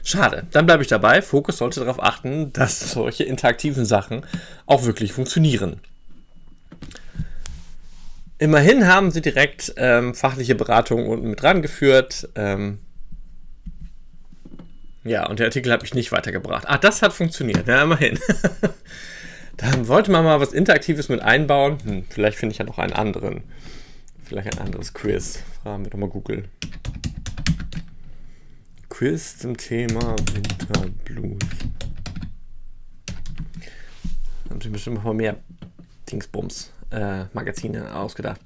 [0.04, 1.22] Schade, dann bleibe ich dabei.
[1.22, 4.26] Fokus sollte darauf achten, dass solche interaktiven Sachen
[4.66, 5.80] auch wirklich funktionieren.
[8.40, 12.30] Immerhin haben sie direkt ähm, fachliche Beratung unten mit rangeführt.
[12.36, 12.80] Ähm,
[15.04, 16.66] ja, und der Artikel habe ich nicht weitergebracht.
[16.68, 17.68] Ah, das hat funktioniert.
[17.68, 18.20] Ja, immerhin.
[19.58, 21.78] Dann wollte man mal was Interaktives mit einbauen.
[21.84, 23.44] Hm, vielleicht finde ich ja noch einen anderen.
[24.24, 25.44] Vielleicht ein anderes Quiz.
[25.62, 26.46] Fragen wir doch mal Google.
[28.90, 31.40] Quiz zum Thema Winterblues.
[34.50, 35.38] Haben sie bestimmt noch mehr
[36.12, 38.42] Dingsbums äh, Magazine ausgedacht.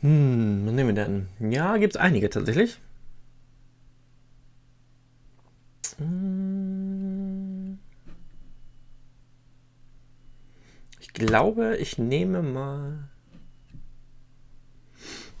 [0.00, 1.28] Hm, was nehmen wir denn?
[1.52, 2.78] Ja, gibt es einige tatsächlich.
[5.98, 6.65] Hm.
[11.16, 13.08] Glaube, ich nehme mal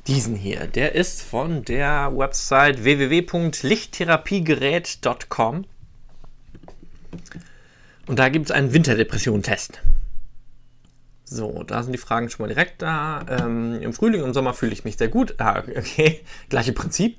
[0.06, 0.66] diesen hier.
[0.66, 5.66] Der ist von der Website www.lichttherapiegerät.com.
[8.06, 9.82] Und da gibt es einen Winterdepression-Test.
[11.24, 13.26] So, da sind die Fragen schon mal direkt da.
[13.28, 15.34] Ähm, Im Frühling und Sommer fühle ich mich sehr gut.
[15.38, 17.18] Ah, okay, gleiche Prinzip.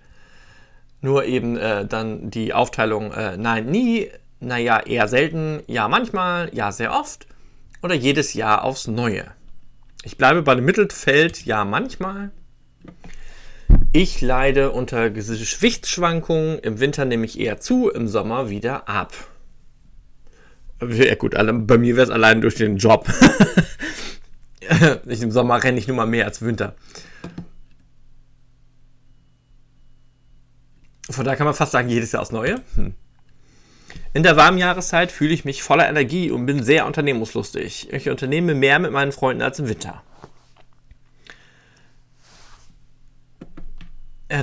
[1.01, 6.71] Nur eben äh, dann die Aufteilung, äh, nein, nie, naja, eher selten, ja, manchmal, ja,
[6.71, 7.27] sehr oft
[7.81, 9.25] oder jedes Jahr aufs Neue.
[10.03, 12.31] Ich bleibe bei dem Mittelfeld, ja, manchmal.
[13.91, 16.59] Ich leide unter Gewichtsschwankungen.
[16.59, 19.13] Im Winter nehme ich eher zu, im Sommer wieder ab.
[20.81, 23.11] Ja gut, bei mir wäre es allein durch den Job.
[25.07, 26.75] ich, Im Sommer renne ich nur mal mehr als Winter.
[31.09, 32.61] Von daher kann man fast sagen, jedes Jahr aufs Neue.
[32.75, 32.93] Hm.
[34.13, 37.91] In der warmen Jahreszeit fühle ich mich voller Energie und bin sehr unternehmungslustig.
[37.93, 40.01] Ich unternehme mehr mit meinen Freunden als im Winter.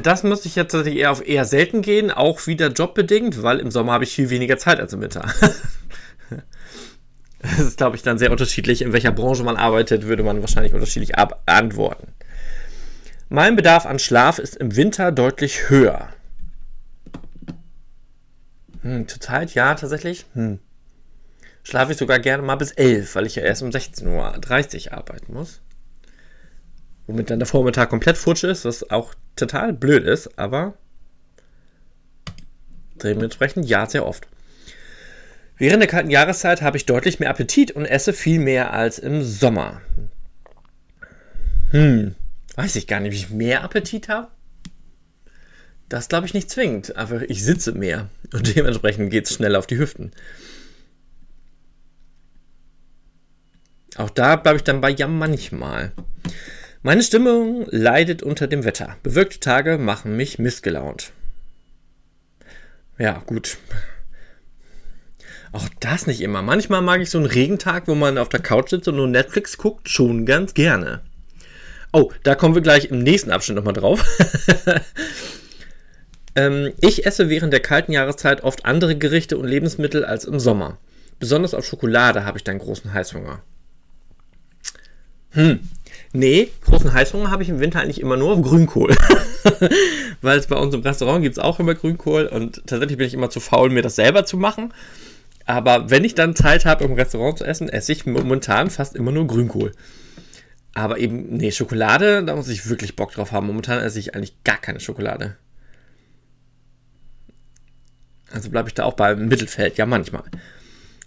[0.02, 3.70] Das müsste ich jetzt tatsächlich eher auf eher selten gehen, auch wieder jobbedingt, weil im
[3.70, 5.26] Sommer habe ich viel weniger Zeit als im Winter.
[7.44, 8.80] Das ist, glaube ich, dann sehr unterschiedlich.
[8.80, 12.14] In welcher Branche man arbeitet, würde man wahrscheinlich unterschiedlich antworten.
[13.28, 16.08] Mein Bedarf an Schlaf ist im Winter deutlich höher.
[18.84, 20.26] Hm, zurzeit ja, tatsächlich.
[20.34, 20.60] Hm.
[21.62, 25.32] Schlafe ich sogar gerne mal bis 11, weil ich ja erst um 16.30 Uhr arbeiten
[25.32, 25.62] muss.
[27.06, 30.74] Womit dann der Vormittag komplett futsch ist, was auch total blöd ist, aber
[33.02, 34.28] dementsprechend ja, sehr oft.
[35.56, 39.22] Während der kalten Jahreszeit habe ich deutlich mehr Appetit und esse viel mehr als im
[39.22, 39.80] Sommer.
[41.70, 42.14] Hm,
[42.56, 44.28] weiß ich gar nicht, wie ich mehr Appetit habe.
[45.88, 46.96] Das glaube ich nicht zwingend.
[46.96, 50.12] Einfach, ich sitze mehr und dementsprechend geht es schnell auf die Hüften.
[53.96, 55.92] Auch da bleibe ich dann bei ja manchmal.
[56.82, 58.96] Meine Stimmung leidet unter dem Wetter.
[59.02, 61.12] Bewölkte Tage machen mich missgelaunt.
[62.98, 63.56] Ja, gut
[65.52, 66.42] Auch das nicht immer.
[66.42, 69.56] Manchmal mag ich so einen Regentag, wo man auf der Couch sitzt und nur Netflix
[69.56, 71.00] guckt, schon ganz gerne.
[71.92, 74.04] Oh, da kommen wir gleich im nächsten Abschnitt nochmal drauf.
[76.34, 80.78] ähm, ich esse während der kalten Jahreszeit oft andere Gerichte und Lebensmittel als im Sommer.
[81.20, 83.40] Besonders auf Schokolade habe ich dann großen Heißhunger.
[85.30, 85.60] Hm.
[86.12, 88.94] Nee, großen Heißhunger habe ich im Winter eigentlich immer nur auf Grünkohl.
[90.22, 93.14] Weil es bei uns im Restaurant gibt es auch immer Grünkohl und tatsächlich bin ich
[93.14, 94.72] immer zu faul, mir das selber zu machen.
[95.44, 99.12] Aber wenn ich dann Zeit habe, im Restaurant zu essen, esse ich momentan fast immer
[99.12, 99.72] nur Grünkohl.
[100.72, 103.46] Aber eben, nee, Schokolade, da muss ich wirklich Bock drauf haben.
[103.46, 105.36] Momentan esse ich eigentlich gar keine Schokolade.
[108.34, 110.24] Also bleibe ich da auch beim Mittelfeld, ja manchmal.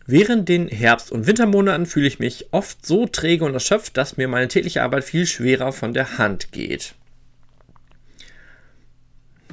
[0.06, 4.30] Während den Herbst- und Wintermonaten fühle ich mich oft so träge und erschöpft, dass mir
[4.30, 6.96] meine tägliche Arbeit viel schwerer von der Hand geht.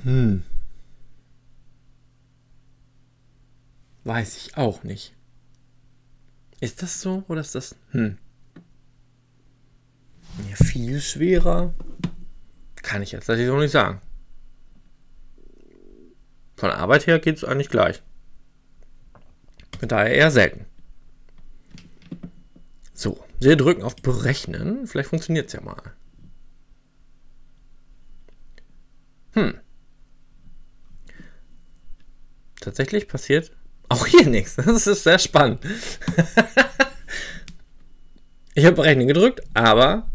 [0.04, 0.44] Hm.
[4.04, 5.12] Weiß ich auch nicht.
[6.60, 7.74] Ist das so oder ist das.
[7.90, 8.18] Hm.
[10.48, 11.74] Ja, viel schwerer?
[12.76, 14.00] Kann ich jetzt tatsächlich so nicht sagen.
[16.64, 18.00] Von Arbeit her geht es eigentlich gleich.
[19.78, 20.64] Von daher eher selten.
[22.94, 24.86] So, wir drücken auf Berechnen.
[24.86, 25.76] Vielleicht funktioniert es ja mal.
[29.34, 29.60] Hm.
[32.62, 33.52] Tatsächlich passiert
[33.90, 34.56] auch hier nichts.
[34.56, 35.62] Das ist sehr spannend.
[38.54, 40.10] ich habe Berechnen gedrückt, aber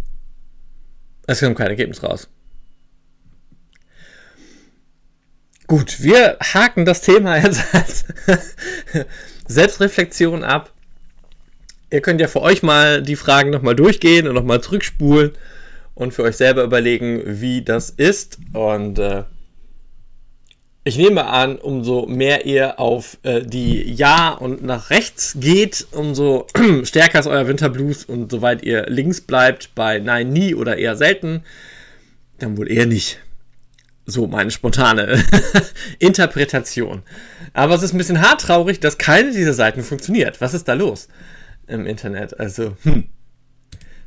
[1.27, 2.27] es kommt kein Ergebnis raus.
[5.69, 8.03] Gut, wir haken das Thema jetzt als
[9.47, 10.73] Selbstreflexion ab.
[11.91, 15.33] Ihr könnt ja für euch mal die Fragen nochmal durchgehen und nochmal zurückspulen
[15.93, 18.39] und für euch selber überlegen, wie das ist.
[18.53, 19.25] Und äh,
[20.85, 26.47] ich nehme an, umso mehr ihr auf äh, die Ja und nach rechts geht, umso
[26.83, 31.43] stärker ist euer Winterblues und soweit ihr links bleibt bei Nein, nie oder eher selten,
[32.39, 33.19] dann wohl eher nicht.
[34.09, 35.23] So meine spontane
[35.99, 37.03] Interpretation.
[37.53, 40.41] Aber es ist ein bisschen hart traurig, dass keine dieser Seiten funktioniert.
[40.41, 41.07] Was ist da los
[41.67, 42.39] im Internet?
[42.39, 43.05] Also, hm.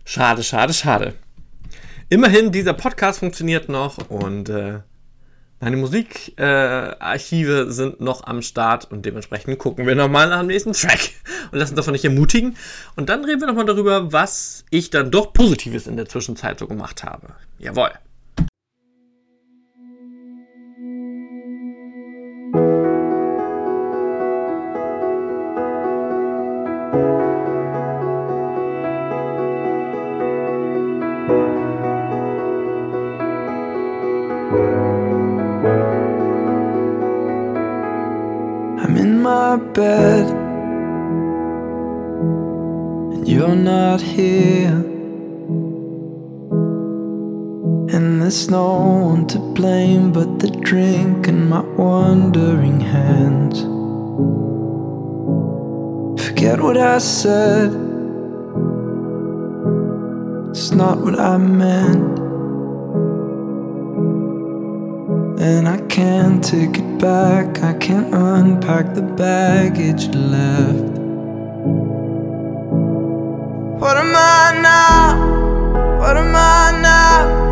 [0.04, 1.14] Schade, schade, schade.
[2.08, 4.80] Immerhin, dieser Podcast funktioniert noch und äh,
[5.60, 10.72] meine Musikarchive äh, sind noch am Start und dementsprechend gucken wir nochmal nach dem nächsten
[10.72, 11.10] Track
[11.52, 12.56] und lassen davon nicht ermutigen.
[12.96, 16.66] Und dann reden wir nochmal darüber, was ich dann doch Positives in der Zwischenzeit so
[16.66, 17.28] gemacht habe.
[17.60, 17.92] Jawohl.
[48.32, 48.78] There's no
[49.12, 53.60] one to blame but the drink and my wandering hands.
[56.24, 57.68] Forget what I said,
[60.48, 62.18] it's not what I meant.
[65.38, 70.96] And I can't take it back, I can't unpack the baggage left.
[73.78, 75.98] What am I now?
[76.00, 77.51] What am I now?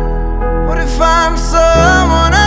[0.81, 2.40] What if I'm someone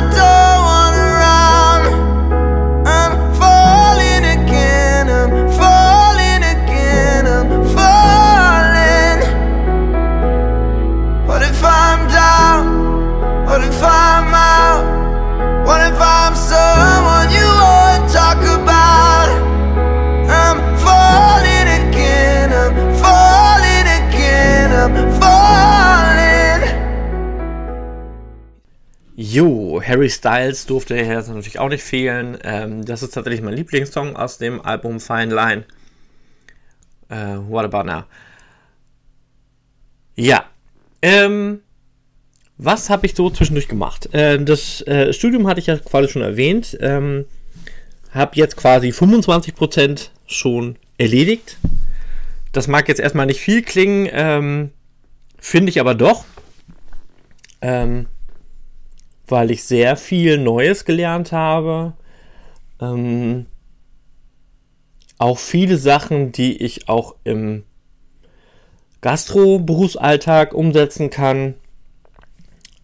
[29.95, 32.37] Harry Styles durfte jetzt natürlich auch nicht fehlen.
[32.43, 35.65] Ähm, das ist tatsächlich mein Lieblingssong aus dem Album Fine Line.
[37.09, 38.03] Äh, what about now?
[40.17, 40.47] Ja.
[41.01, 41.61] Ähm,
[42.59, 44.13] was habe ich so zwischendurch gemacht?
[44.13, 46.77] Äh, das äh, Studium hatte ich ja quasi schon erwähnt.
[46.81, 47.27] Ähm,
[48.11, 51.59] habe jetzt quasi 25% schon erledigt.
[52.51, 54.71] Das mag jetzt erstmal nicht viel klingen, ähm,
[55.39, 56.25] finde ich aber doch.
[57.61, 58.07] Ähm,
[59.27, 61.95] weil ich sehr viel Neues gelernt habe.
[62.81, 63.47] Ähm,
[65.19, 67.65] auch viele Sachen, die ich auch im
[69.01, 71.55] Gastro-Berufsalltag umsetzen kann.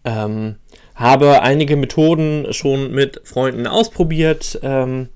[0.03, 0.55] Ähm,
[0.95, 4.59] habe einige Methoden schon mit Freunden ausprobiert.
[4.61, 5.09] Ähm,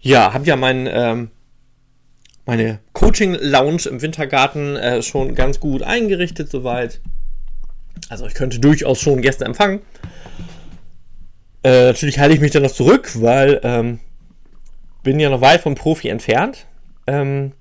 [0.00, 1.30] ja, habe ja mein, ähm,
[2.46, 7.00] meine Coaching-Lounge im Wintergarten äh, schon ganz gut eingerichtet soweit.
[8.12, 9.80] Also ich könnte durchaus schon Gäste empfangen.
[11.62, 14.00] Äh, natürlich halte ich mich dann noch zurück, weil ähm,
[15.02, 16.66] bin ja noch weit vom Profi entfernt.
[17.06, 17.52] Ähm,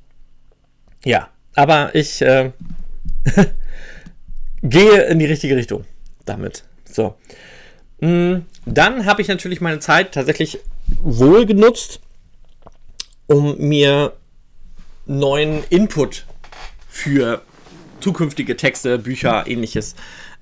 [1.06, 2.52] ja, aber ich äh,
[4.62, 5.86] gehe in die richtige Richtung
[6.26, 6.66] damit.
[6.84, 7.16] So.
[8.02, 10.60] Mm, Dann habe ich natürlich meine Zeit tatsächlich
[11.02, 12.02] wohl genutzt,
[13.28, 14.12] um mir
[15.06, 16.26] neuen Input
[16.90, 17.42] für
[18.02, 19.96] zukünftige Texte, Bücher, ähnliches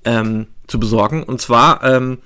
[0.05, 1.23] ähm, zu besorgen.
[1.23, 2.19] Und zwar ähm,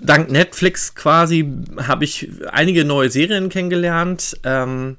[0.00, 1.48] dank Netflix quasi
[1.86, 4.38] habe ich einige neue Serien kennengelernt.
[4.44, 4.96] Ähm,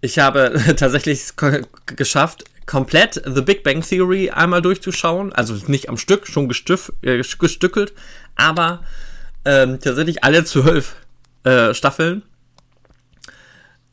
[0.00, 1.28] ich habe tatsächlich
[1.86, 5.32] geschafft, komplett The Big Bang Theory einmal durchzuschauen.
[5.32, 7.92] Also nicht am Stück, schon gestüff, äh, gestückelt,
[8.36, 8.84] aber
[9.44, 10.96] ähm, tatsächlich alle zwölf
[11.44, 12.22] äh, Staffeln.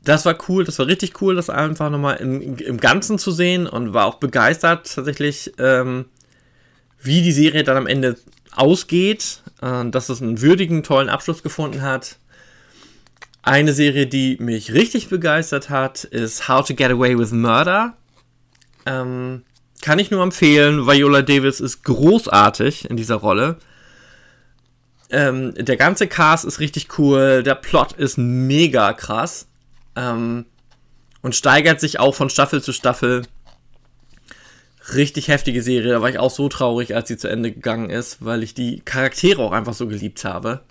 [0.05, 3.65] Das war cool, das war richtig cool, das einfach nochmal im, im Ganzen zu sehen
[3.65, 6.05] und war auch begeistert tatsächlich, ähm,
[7.01, 8.15] wie die Serie dann am Ende
[8.51, 12.17] ausgeht, äh, dass es einen würdigen, tollen Abschluss gefunden hat.
[13.41, 17.97] Eine Serie, die mich richtig begeistert hat, ist How to Get Away with Murder.
[18.85, 19.43] Ähm,
[19.81, 20.85] kann ich nur empfehlen.
[20.85, 23.57] Viola Davis ist großartig in dieser Rolle.
[25.09, 27.41] Ähm, der ganze Cast ist richtig cool.
[27.41, 29.47] Der Plot ist mega krass.
[29.95, 30.45] Ähm,
[31.21, 33.23] und steigert sich auch von Staffel zu Staffel.
[34.93, 35.93] Richtig heftige Serie.
[35.93, 38.81] Da war ich auch so traurig, als sie zu Ende gegangen ist, weil ich die
[38.81, 40.61] Charaktere auch einfach so geliebt habe.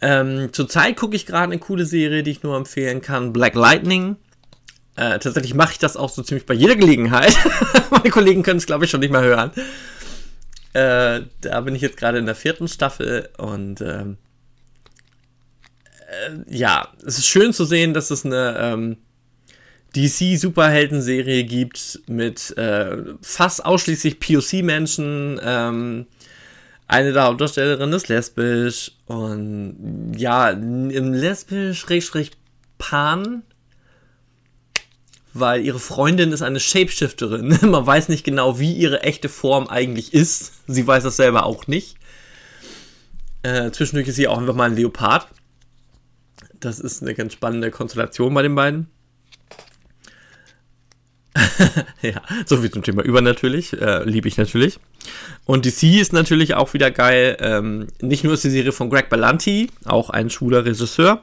[0.00, 3.32] Ähm, zurzeit gucke ich gerade eine coole Serie, die ich nur empfehlen kann.
[3.32, 4.16] Black Lightning.
[4.96, 7.34] Äh, tatsächlich mache ich das auch so ziemlich bei jeder Gelegenheit.
[7.90, 9.50] Meine Kollegen können es, glaube ich, schon nicht mehr hören.
[10.74, 14.16] Äh, da bin ich jetzt gerade in der vierten Staffel und ähm,
[16.12, 18.96] äh, ja, es ist schön zu sehen, dass es eine ähm,
[19.96, 25.40] DC-Superhelden-Serie gibt mit äh, fast ausschließlich POC-Menschen.
[25.42, 26.06] Ähm,
[26.86, 32.32] eine der Hauptdarstellerinnen ist lesbisch und ja, im lesbisch schrägstrich
[32.78, 33.42] pan
[35.34, 37.58] weil ihre Freundin ist eine Shapeshifterin.
[37.62, 40.52] Man weiß nicht genau, wie ihre echte Form eigentlich ist.
[40.66, 41.96] Sie weiß das selber auch nicht.
[43.42, 45.26] Äh, zwischendurch ist sie auch einfach mal ein Leopard.
[46.62, 48.86] Das ist eine ganz spannende Konstellation bei den beiden.
[52.02, 53.72] ja, so viel zum Thema übernatürlich.
[53.80, 54.78] Äh, Liebe ich natürlich.
[55.44, 57.36] Und DC ist natürlich auch wieder geil.
[57.40, 61.20] Ähm, nicht nur ist die Serie von Greg Berlanti, auch ein schwuler Regisseur.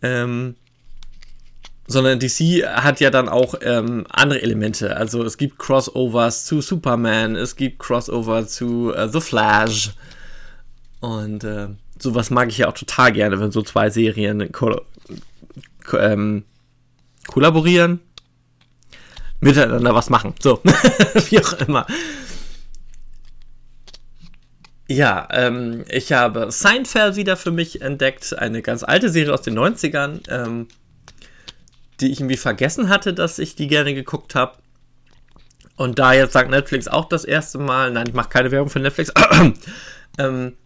[0.00, 0.54] Ähm,
[1.88, 4.96] sondern DC hat ja dann auch ähm, andere Elemente.
[4.96, 9.90] Also es gibt Crossovers zu Superman, es gibt Crossover zu äh, The Flash.
[11.00, 11.68] Und äh,
[11.98, 14.82] sowas mag ich ja auch total gerne, wenn so zwei Serien ko
[15.84, 16.44] ko ähm,
[17.26, 18.00] kollaborieren,
[19.40, 20.34] miteinander was machen.
[20.40, 20.60] So,
[21.30, 21.86] wie auch immer.
[24.88, 29.58] Ja, ähm, ich habe Seinfeld wieder für mich entdeckt, eine ganz alte Serie aus den
[29.58, 30.20] 90ern.
[30.28, 30.68] Ähm,
[32.00, 34.58] die ich irgendwie vergessen hatte, dass ich die gerne geguckt habe.
[35.76, 38.80] Und da jetzt sagt Netflix auch das erste Mal, nein, ich mache keine Werbung für
[38.80, 39.12] Netflix,
[40.18, 40.56] ähm,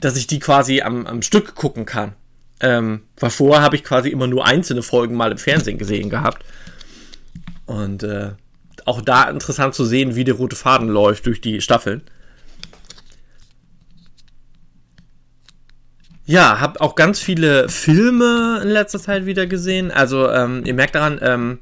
[0.00, 2.14] dass ich die quasi am, am Stück gucken kann.
[2.60, 6.44] Ähm, weil vorher habe ich quasi immer nur einzelne Folgen mal im Fernsehen gesehen gehabt.
[7.66, 8.32] Und äh,
[8.84, 12.02] auch da interessant zu sehen, wie der rote Faden läuft durch die Staffeln.
[16.24, 19.90] Ja, habe auch ganz viele Filme in letzter Zeit wieder gesehen.
[19.90, 21.58] Also ähm, ihr merkt daran, ähm,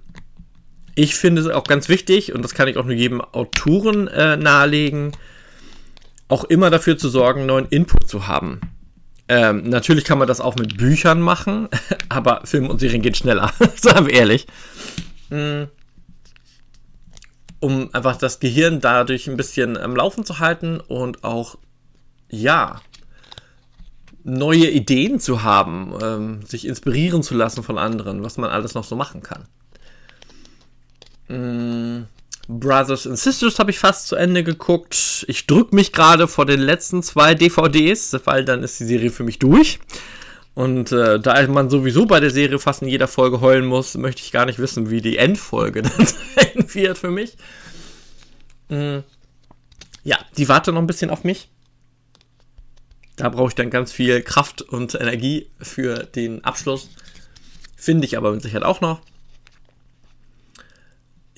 [0.96, 4.36] ich finde es auch ganz wichtig, und das kann ich auch nur jedem Autoren äh,
[4.36, 5.12] nahelegen,
[6.28, 8.60] auch immer dafür zu sorgen, neuen Input zu haben.
[9.28, 11.68] Ähm, natürlich kann man das auch mit Büchern machen,
[12.08, 14.46] aber Filme und Serien gehen schneller, sagen wir ehrlich.
[17.58, 21.58] Um einfach das Gehirn dadurch ein bisschen am Laufen zu halten und auch,
[22.28, 22.80] ja,
[24.26, 28.84] neue Ideen zu haben, ähm, sich inspirieren zu lassen von anderen, was man alles noch
[28.84, 29.44] so machen kann.
[31.28, 31.75] Mm,
[32.48, 35.24] Brothers and Sisters habe ich fast zu Ende geguckt.
[35.28, 39.24] Ich drücke mich gerade vor den letzten zwei DVDs, weil dann ist die Serie für
[39.24, 39.80] mich durch.
[40.54, 44.22] Und äh, da man sowieso bei der Serie fast in jeder Folge heulen muss, möchte
[44.22, 47.36] ich gar nicht wissen, wie die Endfolge dann sein wird für mich.
[48.68, 49.00] Mm,
[50.04, 51.50] ja, die wartet noch ein bisschen auf mich.
[53.16, 56.90] Da brauche ich dann ganz viel Kraft und Energie für den Abschluss.
[57.76, 59.00] Finde ich aber mit Sicherheit auch noch.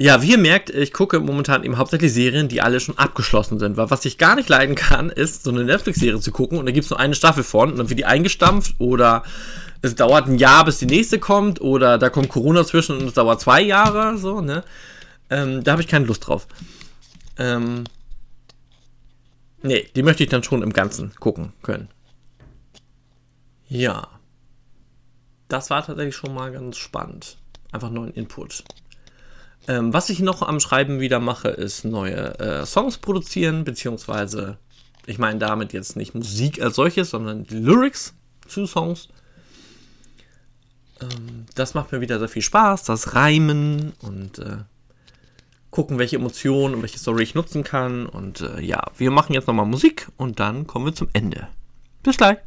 [0.00, 3.76] Ja, wie ihr merkt, ich gucke momentan eben hauptsächlich Serien, die alle schon abgeschlossen sind.
[3.76, 6.72] Weil was ich gar nicht leiden kann, ist, so eine Netflix-Serie zu gucken und da
[6.72, 9.24] gibt es nur eine Staffel von und dann wird die eingestampft oder
[9.82, 13.14] es dauert ein Jahr, bis die nächste kommt oder da kommt Corona zwischen und es
[13.14, 14.62] dauert zwei Jahre, so, ne?
[15.30, 16.46] Ähm, da habe ich keine Lust drauf.
[17.36, 17.82] Ähm,
[19.62, 21.88] nee, die möchte ich dann schon im Ganzen gucken können.
[23.68, 24.06] Ja.
[25.48, 27.36] Das war tatsächlich schon mal ganz spannend.
[27.72, 28.64] Einfach neuen Input.
[29.68, 34.56] Ähm, was ich noch am Schreiben wieder mache, ist neue äh, Songs produzieren, beziehungsweise,
[35.06, 38.14] ich meine damit jetzt nicht Musik als solches, sondern Lyrics
[38.46, 39.08] zu Songs.
[41.02, 44.56] Ähm, das macht mir wieder sehr viel Spaß, das Reimen und äh,
[45.70, 48.06] gucken, welche Emotionen und welche Story ich nutzen kann.
[48.06, 51.46] Und äh, ja, wir machen jetzt nochmal Musik und dann kommen wir zum Ende.
[52.02, 52.38] Bis gleich.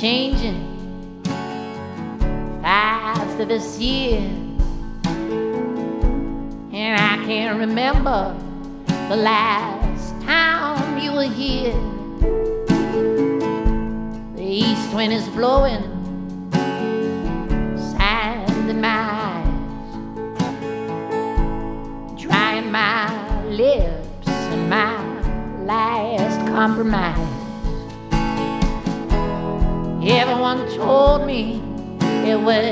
[0.00, 0.62] Changing
[2.62, 4.20] faster this year.
[6.72, 8.32] And I can't remember
[9.08, 11.74] the last time you were here.
[14.36, 15.82] The east wind is blowing
[17.96, 19.90] sand in my eyes,
[22.22, 24.94] drying my lips and my
[25.64, 27.37] last compromise.
[30.00, 31.60] Everyone told me
[32.24, 32.64] it would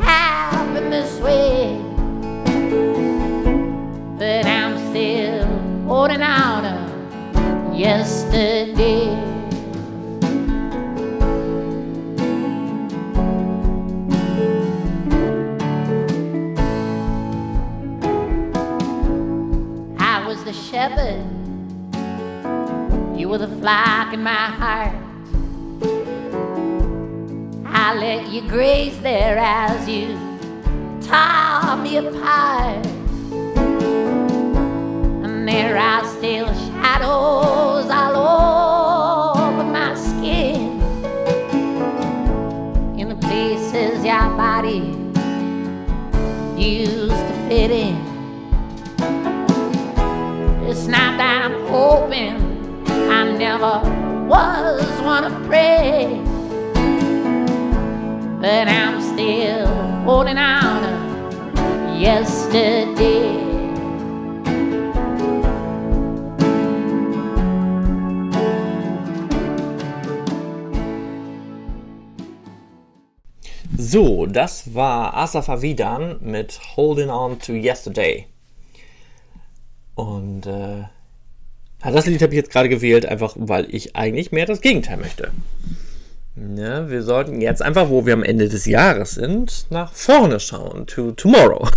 [0.00, 1.80] happen this way.
[4.16, 5.46] But I'm still
[5.86, 9.10] holding out on yesterday.
[19.98, 21.26] I was the shepherd,
[23.18, 25.03] you were the flock in my heart.
[27.86, 30.16] I let you graze there as you
[31.02, 32.86] tore me apart.
[35.22, 40.80] And there are still shadows all over my skin.
[42.98, 44.96] In the places your body
[46.56, 47.96] used to fit in.
[50.66, 56.23] It's not that I'm hoping I never was one pray
[58.44, 59.66] but I'm still
[60.04, 60.82] holding on
[61.98, 63.40] yesterday.
[73.78, 78.26] So, das war Asaf Avidan mit Holding On to Yesterday.
[79.94, 80.82] Und äh,
[81.82, 85.32] das Lied habe ich jetzt gerade gewählt, einfach weil ich eigentlich mehr das Gegenteil möchte.
[86.36, 90.86] Ja, wir sollten jetzt einfach, wo wir am Ende des Jahres sind, nach vorne schauen,
[90.86, 91.68] to tomorrow.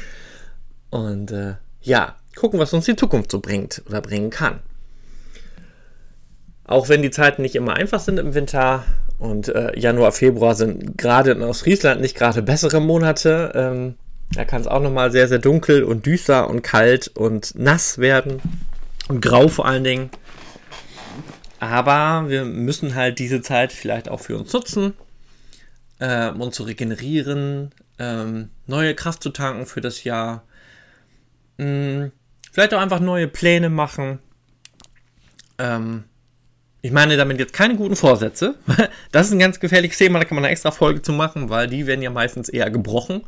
[0.90, 4.60] Und äh, ja, gucken, was uns die Zukunft so bringt oder bringen kann.
[6.64, 8.84] Auch wenn die Zeiten nicht immer einfach sind im Winter
[9.18, 13.52] und äh, Januar, Februar sind gerade in Ostfriesland nicht gerade bessere Monate.
[13.54, 13.94] Ähm,
[14.34, 18.40] da kann es auch nochmal sehr, sehr dunkel und düster und kalt und nass werden
[19.08, 20.10] und grau vor allen Dingen.
[21.62, 24.94] Aber wir müssen halt diese Zeit vielleicht auch für uns nutzen,
[26.00, 30.42] äh, um uns zu regenerieren, ähm, neue Kraft zu tanken für das Jahr.
[31.58, 32.10] Mh,
[32.50, 34.18] vielleicht auch einfach neue Pläne machen.
[35.58, 36.02] Ähm,
[36.80, 38.56] ich meine damit jetzt keine guten Vorsätze.
[39.12, 41.68] Das ist ein ganz gefährliches Thema, da kann man eine extra Folge zu machen, weil
[41.68, 43.22] die werden ja meistens eher gebrochen.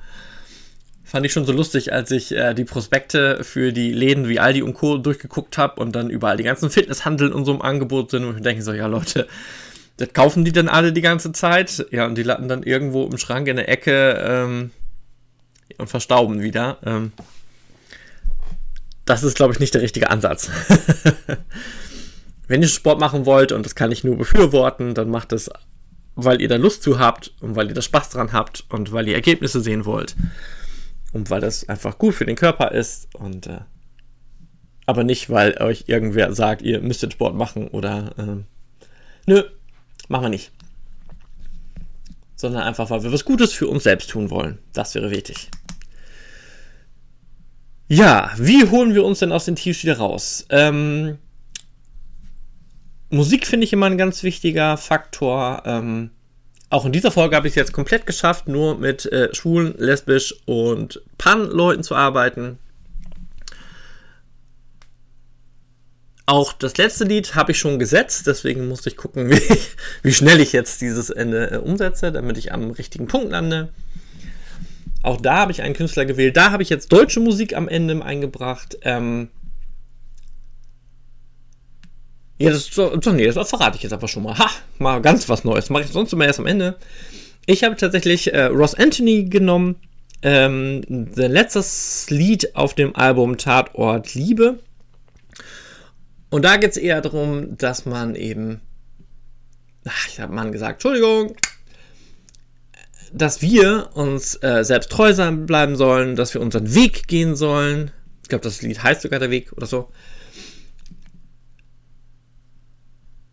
[1.15, 4.63] Fand ich schon so lustig, als ich äh, die Prospekte für die Läden wie Aldi
[4.63, 4.99] und Co.
[4.99, 8.43] durchgeguckt habe und dann überall die ganzen Fitnesshandeln und so im Angebot sind und ich
[8.43, 9.29] denke so, ja Leute,
[9.97, 11.87] das kaufen die dann alle die ganze Zeit?
[11.93, 14.73] Ja, und die landen dann irgendwo im Schrank in der Ecke ähm,
[15.79, 16.79] und verstauben wieder.
[16.85, 17.13] Ähm,
[19.05, 20.51] das ist, glaube ich, nicht der richtige Ansatz.
[22.49, 25.49] Wenn ihr Sport machen wollt, und das kann ich nur befürworten, dann macht es,
[26.17, 29.07] weil ihr da Lust zu habt und weil ihr da Spaß dran habt und weil
[29.07, 30.17] ihr Ergebnisse sehen wollt
[31.15, 33.61] und weil das einfach gut für den Körper ist und äh,
[34.85, 38.45] aber nicht, weil euch irgendwer sagt, ihr müsst den Sport machen oder äh,
[39.27, 39.45] nö,
[40.09, 40.51] machen wir nicht.
[42.37, 44.59] Sondern einfach, weil wir was Gutes für uns selbst tun wollen.
[44.75, 45.51] Das wäre wichtig.
[47.89, 50.45] Ja, wie holen wir uns denn aus den Tiefs wieder raus?
[50.51, 51.19] Ähm,
[53.09, 55.63] Musik finde ich immer ein ganz wichtiger Faktor.
[55.65, 56.11] Ähm,
[56.71, 60.35] auch in dieser Folge habe ich es jetzt komplett geschafft, nur mit äh, schwulen, lesbisch
[60.47, 62.59] und Pan-Leuten zu arbeiten.
[66.27, 69.41] Auch das letzte Lied habe ich schon gesetzt, deswegen musste ich gucken, wie,
[70.03, 73.69] wie schnell ich jetzt dieses Ende äh, umsetze, damit ich am richtigen Punkt lande.
[75.03, 76.37] Auch da habe ich einen Künstler gewählt.
[76.37, 78.79] Da habe ich jetzt deutsche Musik am Ende eingebracht.
[78.83, 79.29] Ähm
[82.39, 84.37] ja, das, doch, nee, das verrate ich jetzt einfach schon mal.
[84.37, 85.71] Ha, mal ganz was Neues.
[85.71, 86.77] Mache ich sonst immer erst am Ende.
[87.47, 89.77] Ich habe tatsächlich äh, Ross Anthony genommen.
[90.23, 90.83] Ähm,
[91.15, 94.59] sein letztes Lied auf dem Album Tatort Liebe.
[96.31, 98.61] Und da geht es eher darum, dass man eben.
[99.87, 101.37] Ach, ich habe Mann gesagt, Entschuldigung,
[103.13, 107.93] dass wir uns äh, selbst treu sein bleiben sollen, dass wir unseren Weg gehen sollen.
[108.23, 109.91] Ich glaube, das Lied heißt sogar der Weg oder so.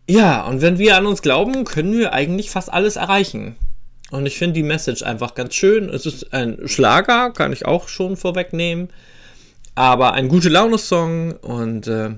[0.08, 3.56] Ja, und wenn wir an uns glauben, können wir eigentlich fast alles erreichen.
[4.10, 5.88] Und ich finde die Message einfach ganz schön.
[5.88, 8.90] Es ist ein Schlager, kann ich auch schon vorwegnehmen.
[9.74, 12.10] Aber ein gute Laune-Song und äh,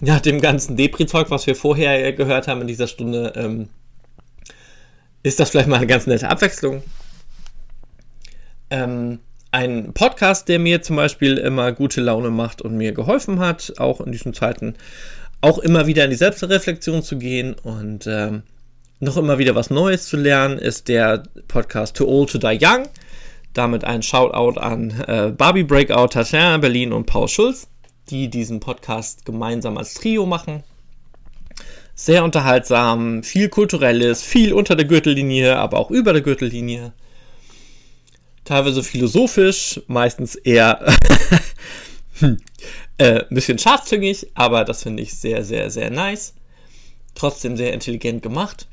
[0.00, 3.68] ja, dem ganzen Depri-Zeug, was wir vorher gehört haben in dieser Stunde, ähm,
[5.22, 6.82] ist das vielleicht mal eine ganz nette Abwechslung.
[8.70, 9.18] Ähm,
[9.52, 14.00] ein Podcast, der mir zum Beispiel immer gute Laune macht und mir geholfen hat, auch
[14.00, 14.74] in diesen Zeiten,
[15.40, 18.42] auch immer wieder in die Selbstreflexion zu gehen und ähm,
[19.00, 22.88] noch immer wieder was Neues zu lernen, ist der Podcast Too Old to Die Young.
[23.52, 27.68] Damit ein Shoutout an äh, Barbie Breakout, Tatjana Berlin und Paul Schulz,
[28.10, 30.62] die diesen Podcast gemeinsam als Trio machen
[31.96, 36.92] sehr unterhaltsam, viel Kulturelles, viel unter der Gürtellinie, aber auch über der Gürtellinie.
[38.44, 40.84] Teilweise philosophisch, meistens eher
[42.98, 46.34] äh, ein bisschen scharfzüngig, aber das finde ich sehr, sehr, sehr nice.
[47.14, 48.66] Trotzdem sehr intelligent gemacht.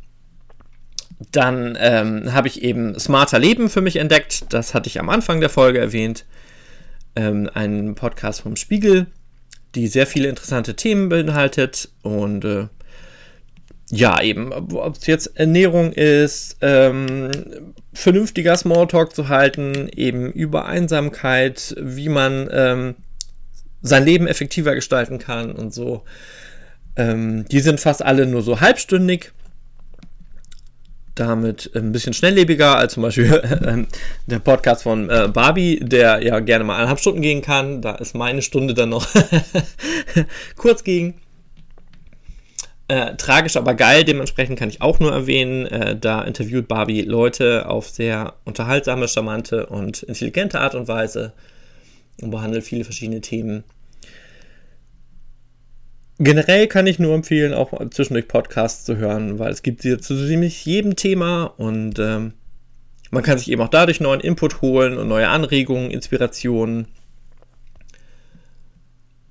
[1.31, 4.45] Dann ähm, habe ich eben Smarter Leben für mich entdeckt.
[4.49, 6.25] Das hatte ich am Anfang der Folge erwähnt.
[7.15, 9.07] Ähm, ein Podcast vom Spiegel,
[9.75, 12.67] die sehr viele interessante Themen beinhaltet und äh,
[13.91, 17.29] ja, eben, ob es jetzt Ernährung ist, ähm,
[17.93, 22.95] vernünftiger Smalltalk zu halten, eben über Einsamkeit, wie man ähm,
[23.83, 26.03] sein Leben effektiver gestalten kann und so.
[26.95, 29.31] Ähm, die sind fast alle nur so halbstündig.
[31.15, 33.85] Damit ein bisschen schnelllebiger als zum Beispiel äh,
[34.25, 37.81] der Podcast von äh, Barbie, der ja gerne mal eineinhalb Stunden gehen kann.
[37.81, 39.07] Da ist meine Stunde dann noch
[40.55, 41.15] kurz gegen.
[42.89, 47.69] Äh, tragisch, aber geil, dementsprechend kann ich auch nur erwähnen, äh, da interviewt Barbie Leute
[47.69, 51.33] auf sehr unterhaltsame, charmante und intelligente Art und Weise
[52.21, 53.63] und behandelt viele verschiedene Themen.
[56.19, 60.15] Generell kann ich nur empfehlen, auch zwischendurch Podcasts zu hören, weil es gibt sie zu
[60.15, 62.33] ziemlich jedem Thema und ähm,
[63.09, 66.87] man kann sich eben auch dadurch neuen Input holen und neue Anregungen, Inspirationen.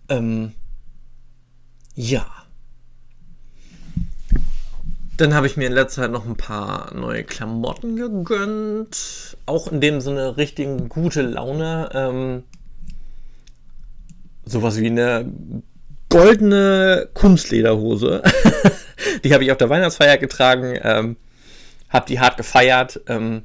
[0.09, 0.53] Ähm,
[1.95, 2.27] ja.
[5.17, 9.37] Dann habe ich mir in letzter Zeit noch ein paar neue Klamotten gegönnt.
[9.47, 11.91] Auch in dem Sinne richtig gute Laune.
[11.93, 12.43] Ähm,
[14.45, 15.33] sowas wie eine
[16.09, 18.23] goldene Kunstlederhose.
[19.25, 20.79] die habe ich auf der Weihnachtsfeier getragen.
[20.83, 21.17] Ähm,
[21.89, 23.01] habe die hart gefeiert.
[23.07, 23.43] Ähm,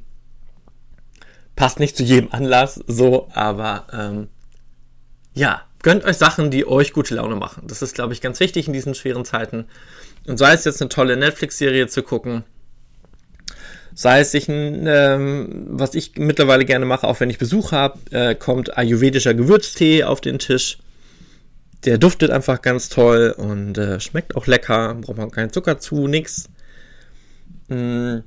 [1.55, 4.27] passt nicht zu jedem Anlass, so, aber ähm,
[5.33, 7.63] ja, gönnt euch Sachen, die euch gute Laune machen.
[7.67, 9.65] Das ist, glaube ich, ganz wichtig in diesen schweren Zeiten.
[10.27, 12.43] Und sei es jetzt eine tolle Netflix-Serie zu gucken,
[13.93, 17.99] sei es sich ein, ähm, was ich mittlerweile gerne mache, auch wenn ich Besuch habe,
[18.11, 20.77] äh, kommt ayurvedischer Gewürztee auf den Tisch.
[21.85, 26.07] Der duftet einfach ganz toll und äh, schmeckt auch lecker, braucht man keinen Zucker zu,
[26.07, 26.49] nix.
[27.67, 28.19] Mm,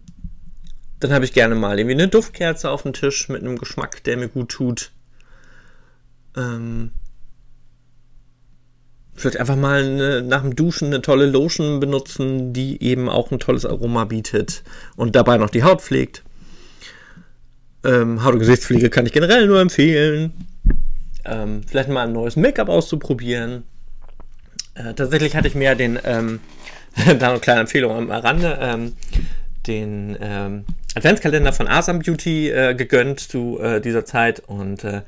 [1.00, 4.16] dann habe ich gerne mal irgendwie eine Duftkerze auf dem Tisch mit einem Geschmack, der
[4.16, 4.92] mir gut tut.
[6.36, 6.92] Ähm,
[9.14, 13.38] vielleicht einfach mal eine, nach dem Duschen eine tolle Lotion benutzen, die eben auch ein
[13.38, 14.62] tolles Aroma bietet
[14.96, 16.22] und dabei noch die Haut pflegt.
[17.84, 20.32] Ähm, Haut- und Gesichtspflege kann ich generell nur empfehlen.
[21.24, 23.64] Ähm, vielleicht mal ein neues Make-up auszuprobieren.
[24.74, 26.40] Äh, tatsächlich hatte ich mir den, ähm,
[27.18, 28.92] da eine kleine Empfehlung am Rande, ähm,
[29.66, 30.64] den ähm,
[30.94, 35.02] Adventskalender von Asam Beauty äh, gegönnt zu äh, dieser Zeit und äh,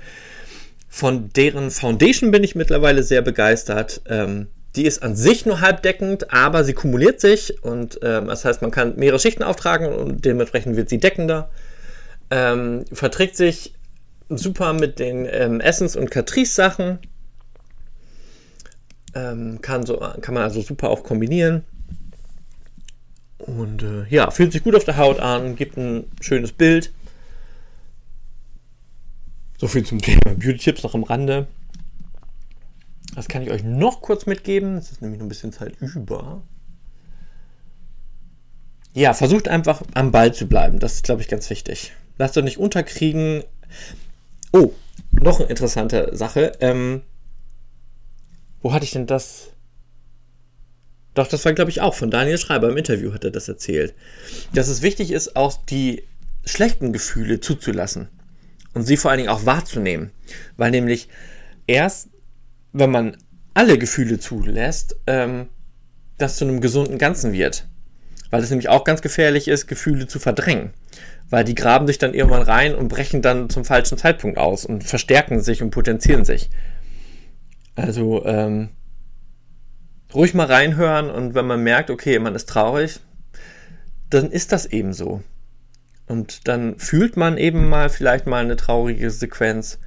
[0.88, 4.02] von deren Foundation bin ich mittlerweile sehr begeistert.
[4.06, 8.62] Ähm, die ist an sich nur halbdeckend, aber sie kumuliert sich und ähm, das heißt,
[8.62, 11.50] man kann mehrere Schichten auftragen und dementsprechend wird sie deckender.
[12.30, 13.74] Ähm, verträgt sich
[14.38, 16.98] super mit den ähm, Essence- und Catrice-Sachen.
[19.14, 21.64] Ähm, kann, so, kann man also super auch kombinieren.
[23.38, 26.92] Und äh, ja, fühlt sich gut auf der Haut an, gibt ein schönes Bild.
[29.58, 31.46] So viel zum Thema Beauty-Tipps noch am Rande.
[33.14, 34.76] Das kann ich euch noch kurz mitgeben.
[34.76, 36.42] Es ist nämlich noch ein bisschen Zeit über.
[38.94, 40.78] Ja, versucht einfach am Ball zu bleiben.
[40.78, 41.92] Das ist, glaube ich, ganz wichtig.
[42.18, 43.42] Lasst euch nicht unterkriegen.
[44.52, 44.72] Oh,
[45.12, 46.52] noch eine interessante Sache.
[46.60, 47.02] Ähm,
[48.60, 49.50] wo hatte ich denn das?
[51.14, 53.94] Doch, das war, glaube ich, auch von Daniel Schreiber im Interview hat er das erzählt.
[54.54, 56.04] Dass es wichtig ist, auch die
[56.44, 58.08] schlechten Gefühle zuzulassen
[58.74, 60.10] und sie vor allen Dingen auch wahrzunehmen.
[60.56, 61.08] Weil nämlich
[61.66, 62.08] erst,
[62.72, 63.16] wenn man
[63.54, 65.48] alle Gefühle zulässt, ähm,
[66.18, 67.66] das zu einem gesunden Ganzen wird.
[68.30, 70.72] Weil es nämlich auch ganz gefährlich ist, Gefühle zu verdrängen.
[71.32, 74.84] Weil die graben sich dann irgendwann rein und brechen dann zum falschen Zeitpunkt aus und
[74.84, 76.50] verstärken sich und potenzieren sich.
[77.74, 78.68] Also, ähm,
[80.12, 83.00] ruhig mal reinhören und wenn man merkt, okay, man ist traurig,
[84.10, 85.22] dann ist das eben so.
[86.06, 89.78] Und dann fühlt man eben mal vielleicht mal eine traurige Sequenz.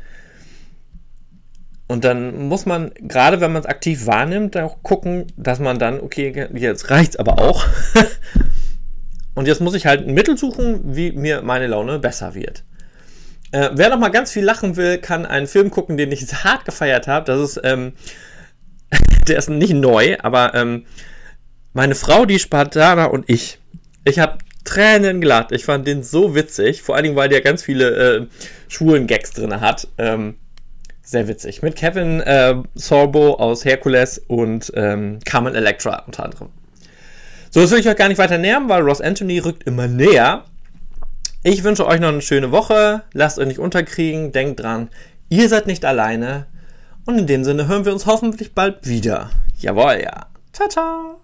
[1.85, 5.99] Und dann muss man, gerade wenn man es aktiv wahrnimmt, auch gucken, dass man dann,
[5.99, 7.67] okay, jetzt reicht's aber auch.
[9.35, 12.63] und jetzt muss ich halt ein Mittel suchen, wie mir meine Laune besser wird.
[13.51, 16.65] Äh, wer noch mal ganz viel lachen will, kann einen Film gucken, den ich hart
[16.65, 17.25] gefeiert habe.
[17.25, 17.93] Das ist, ähm,
[19.27, 20.85] der ist nicht neu, aber ähm,
[21.73, 23.59] meine Frau, die Spartaner und ich.
[24.05, 25.51] Ich habe Tränen gelacht.
[25.51, 26.81] Ich fand den so witzig.
[26.81, 28.27] Vor allen Dingen, weil der ganz viele äh,
[28.67, 29.87] schwulen Gags drin hat.
[29.97, 30.35] Ähm,
[31.01, 31.61] sehr witzig.
[31.61, 36.49] Mit Kevin äh, Sorbo aus Hercules und ähm, Carmen Electra unter anderem.
[37.55, 40.43] So, das will ich euch gar nicht weiter nähern, weil Ross Anthony rückt immer näher.
[41.41, 43.03] Ich wünsche euch noch eine schöne Woche.
[43.13, 44.33] Lasst euch nicht unterkriegen.
[44.33, 44.89] Denkt dran,
[45.29, 46.47] ihr seid nicht alleine.
[47.05, 49.29] Und in dem Sinne hören wir uns hoffentlich bald wieder.
[49.57, 50.25] Jawohl, ja.
[50.51, 51.21] Ciao, ciao.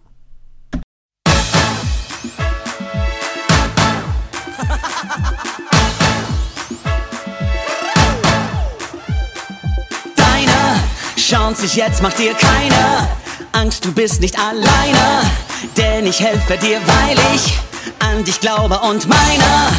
[10.16, 10.80] Deine
[11.18, 13.10] Chance ist jetzt, macht dir keine
[13.52, 15.51] Angst, du bist nicht alleine.
[15.78, 17.54] Denn ich helfe dir, weil ich
[18.00, 19.72] an dich glaube und meine,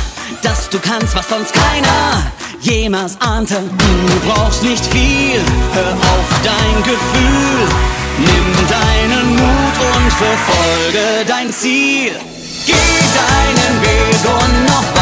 [0.42, 2.22] dass du kannst, was sonst keiner
[2.60, 3.56] jemals ahnte.
[3.56, 5.40] Du brauchst nicht viel,
[5.74, 7.68] hör auf dein Gefühl.
[8.18, 12.12] Nimm deinen Mut und verfolge dein Ziel.
[12.66, 15.01] Geh deinen Weg und noch weiter.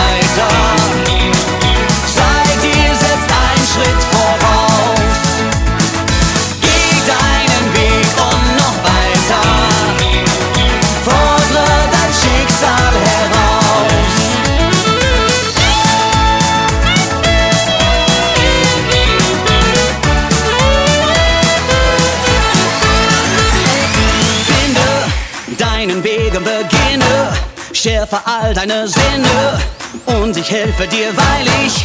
[26.41, 27.32] Und beginne.
[27.72, 29.61] Schärfe all deine Sinne.
[30.07, 31.84] Und ich helfe dir, weil ich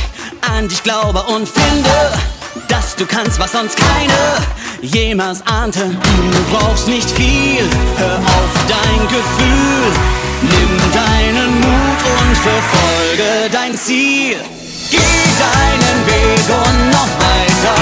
[0.56, 1.90] an dich glaube und finde,
[2.68, 4.38] dass du kannst, was sonst keine
[4.82, 5.80] jemals ahnte.
[5.90, 9.92] Du brauchst nicht viel, hör auf dein Gefühl.
[10.42, 14.38] Nimm deinen Mut und verfolge dein Ziel.
[14.92, 17.76] Geh deinen Weg und noch weiter.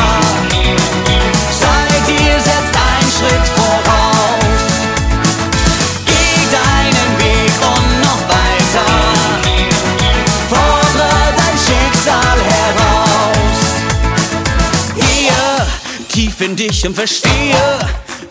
[1.60, 3.63] Sei dir selbst ein Schritt voraus.
[16.54, 17.80] In dich und verstehe,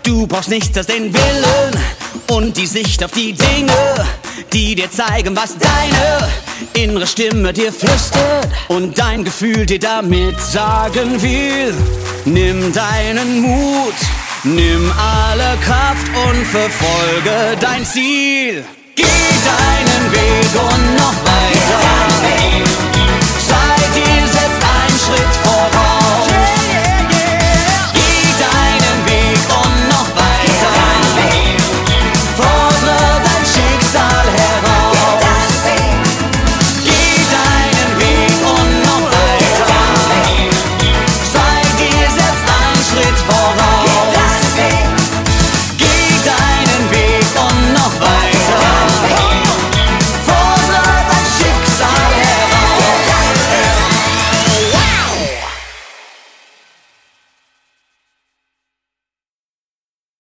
[0.03, 1.83] du brauchst nichts als den Willen
[2.31, 3.73] und die Sicht auf die Dinge,
[4.53, 6.29] die dir zeigen, was deine
[6.75, 11.75] innere Stimme dir flüstert und dein Gefühl dir damit sagen will.
[12.25, 13.95] Nimm deinen Mut,
[14.45, 18.65] nimm alle Kraft und verfolge dein Ziel.
[18.95, 22.42] Geh deinen Weg und noch weiter.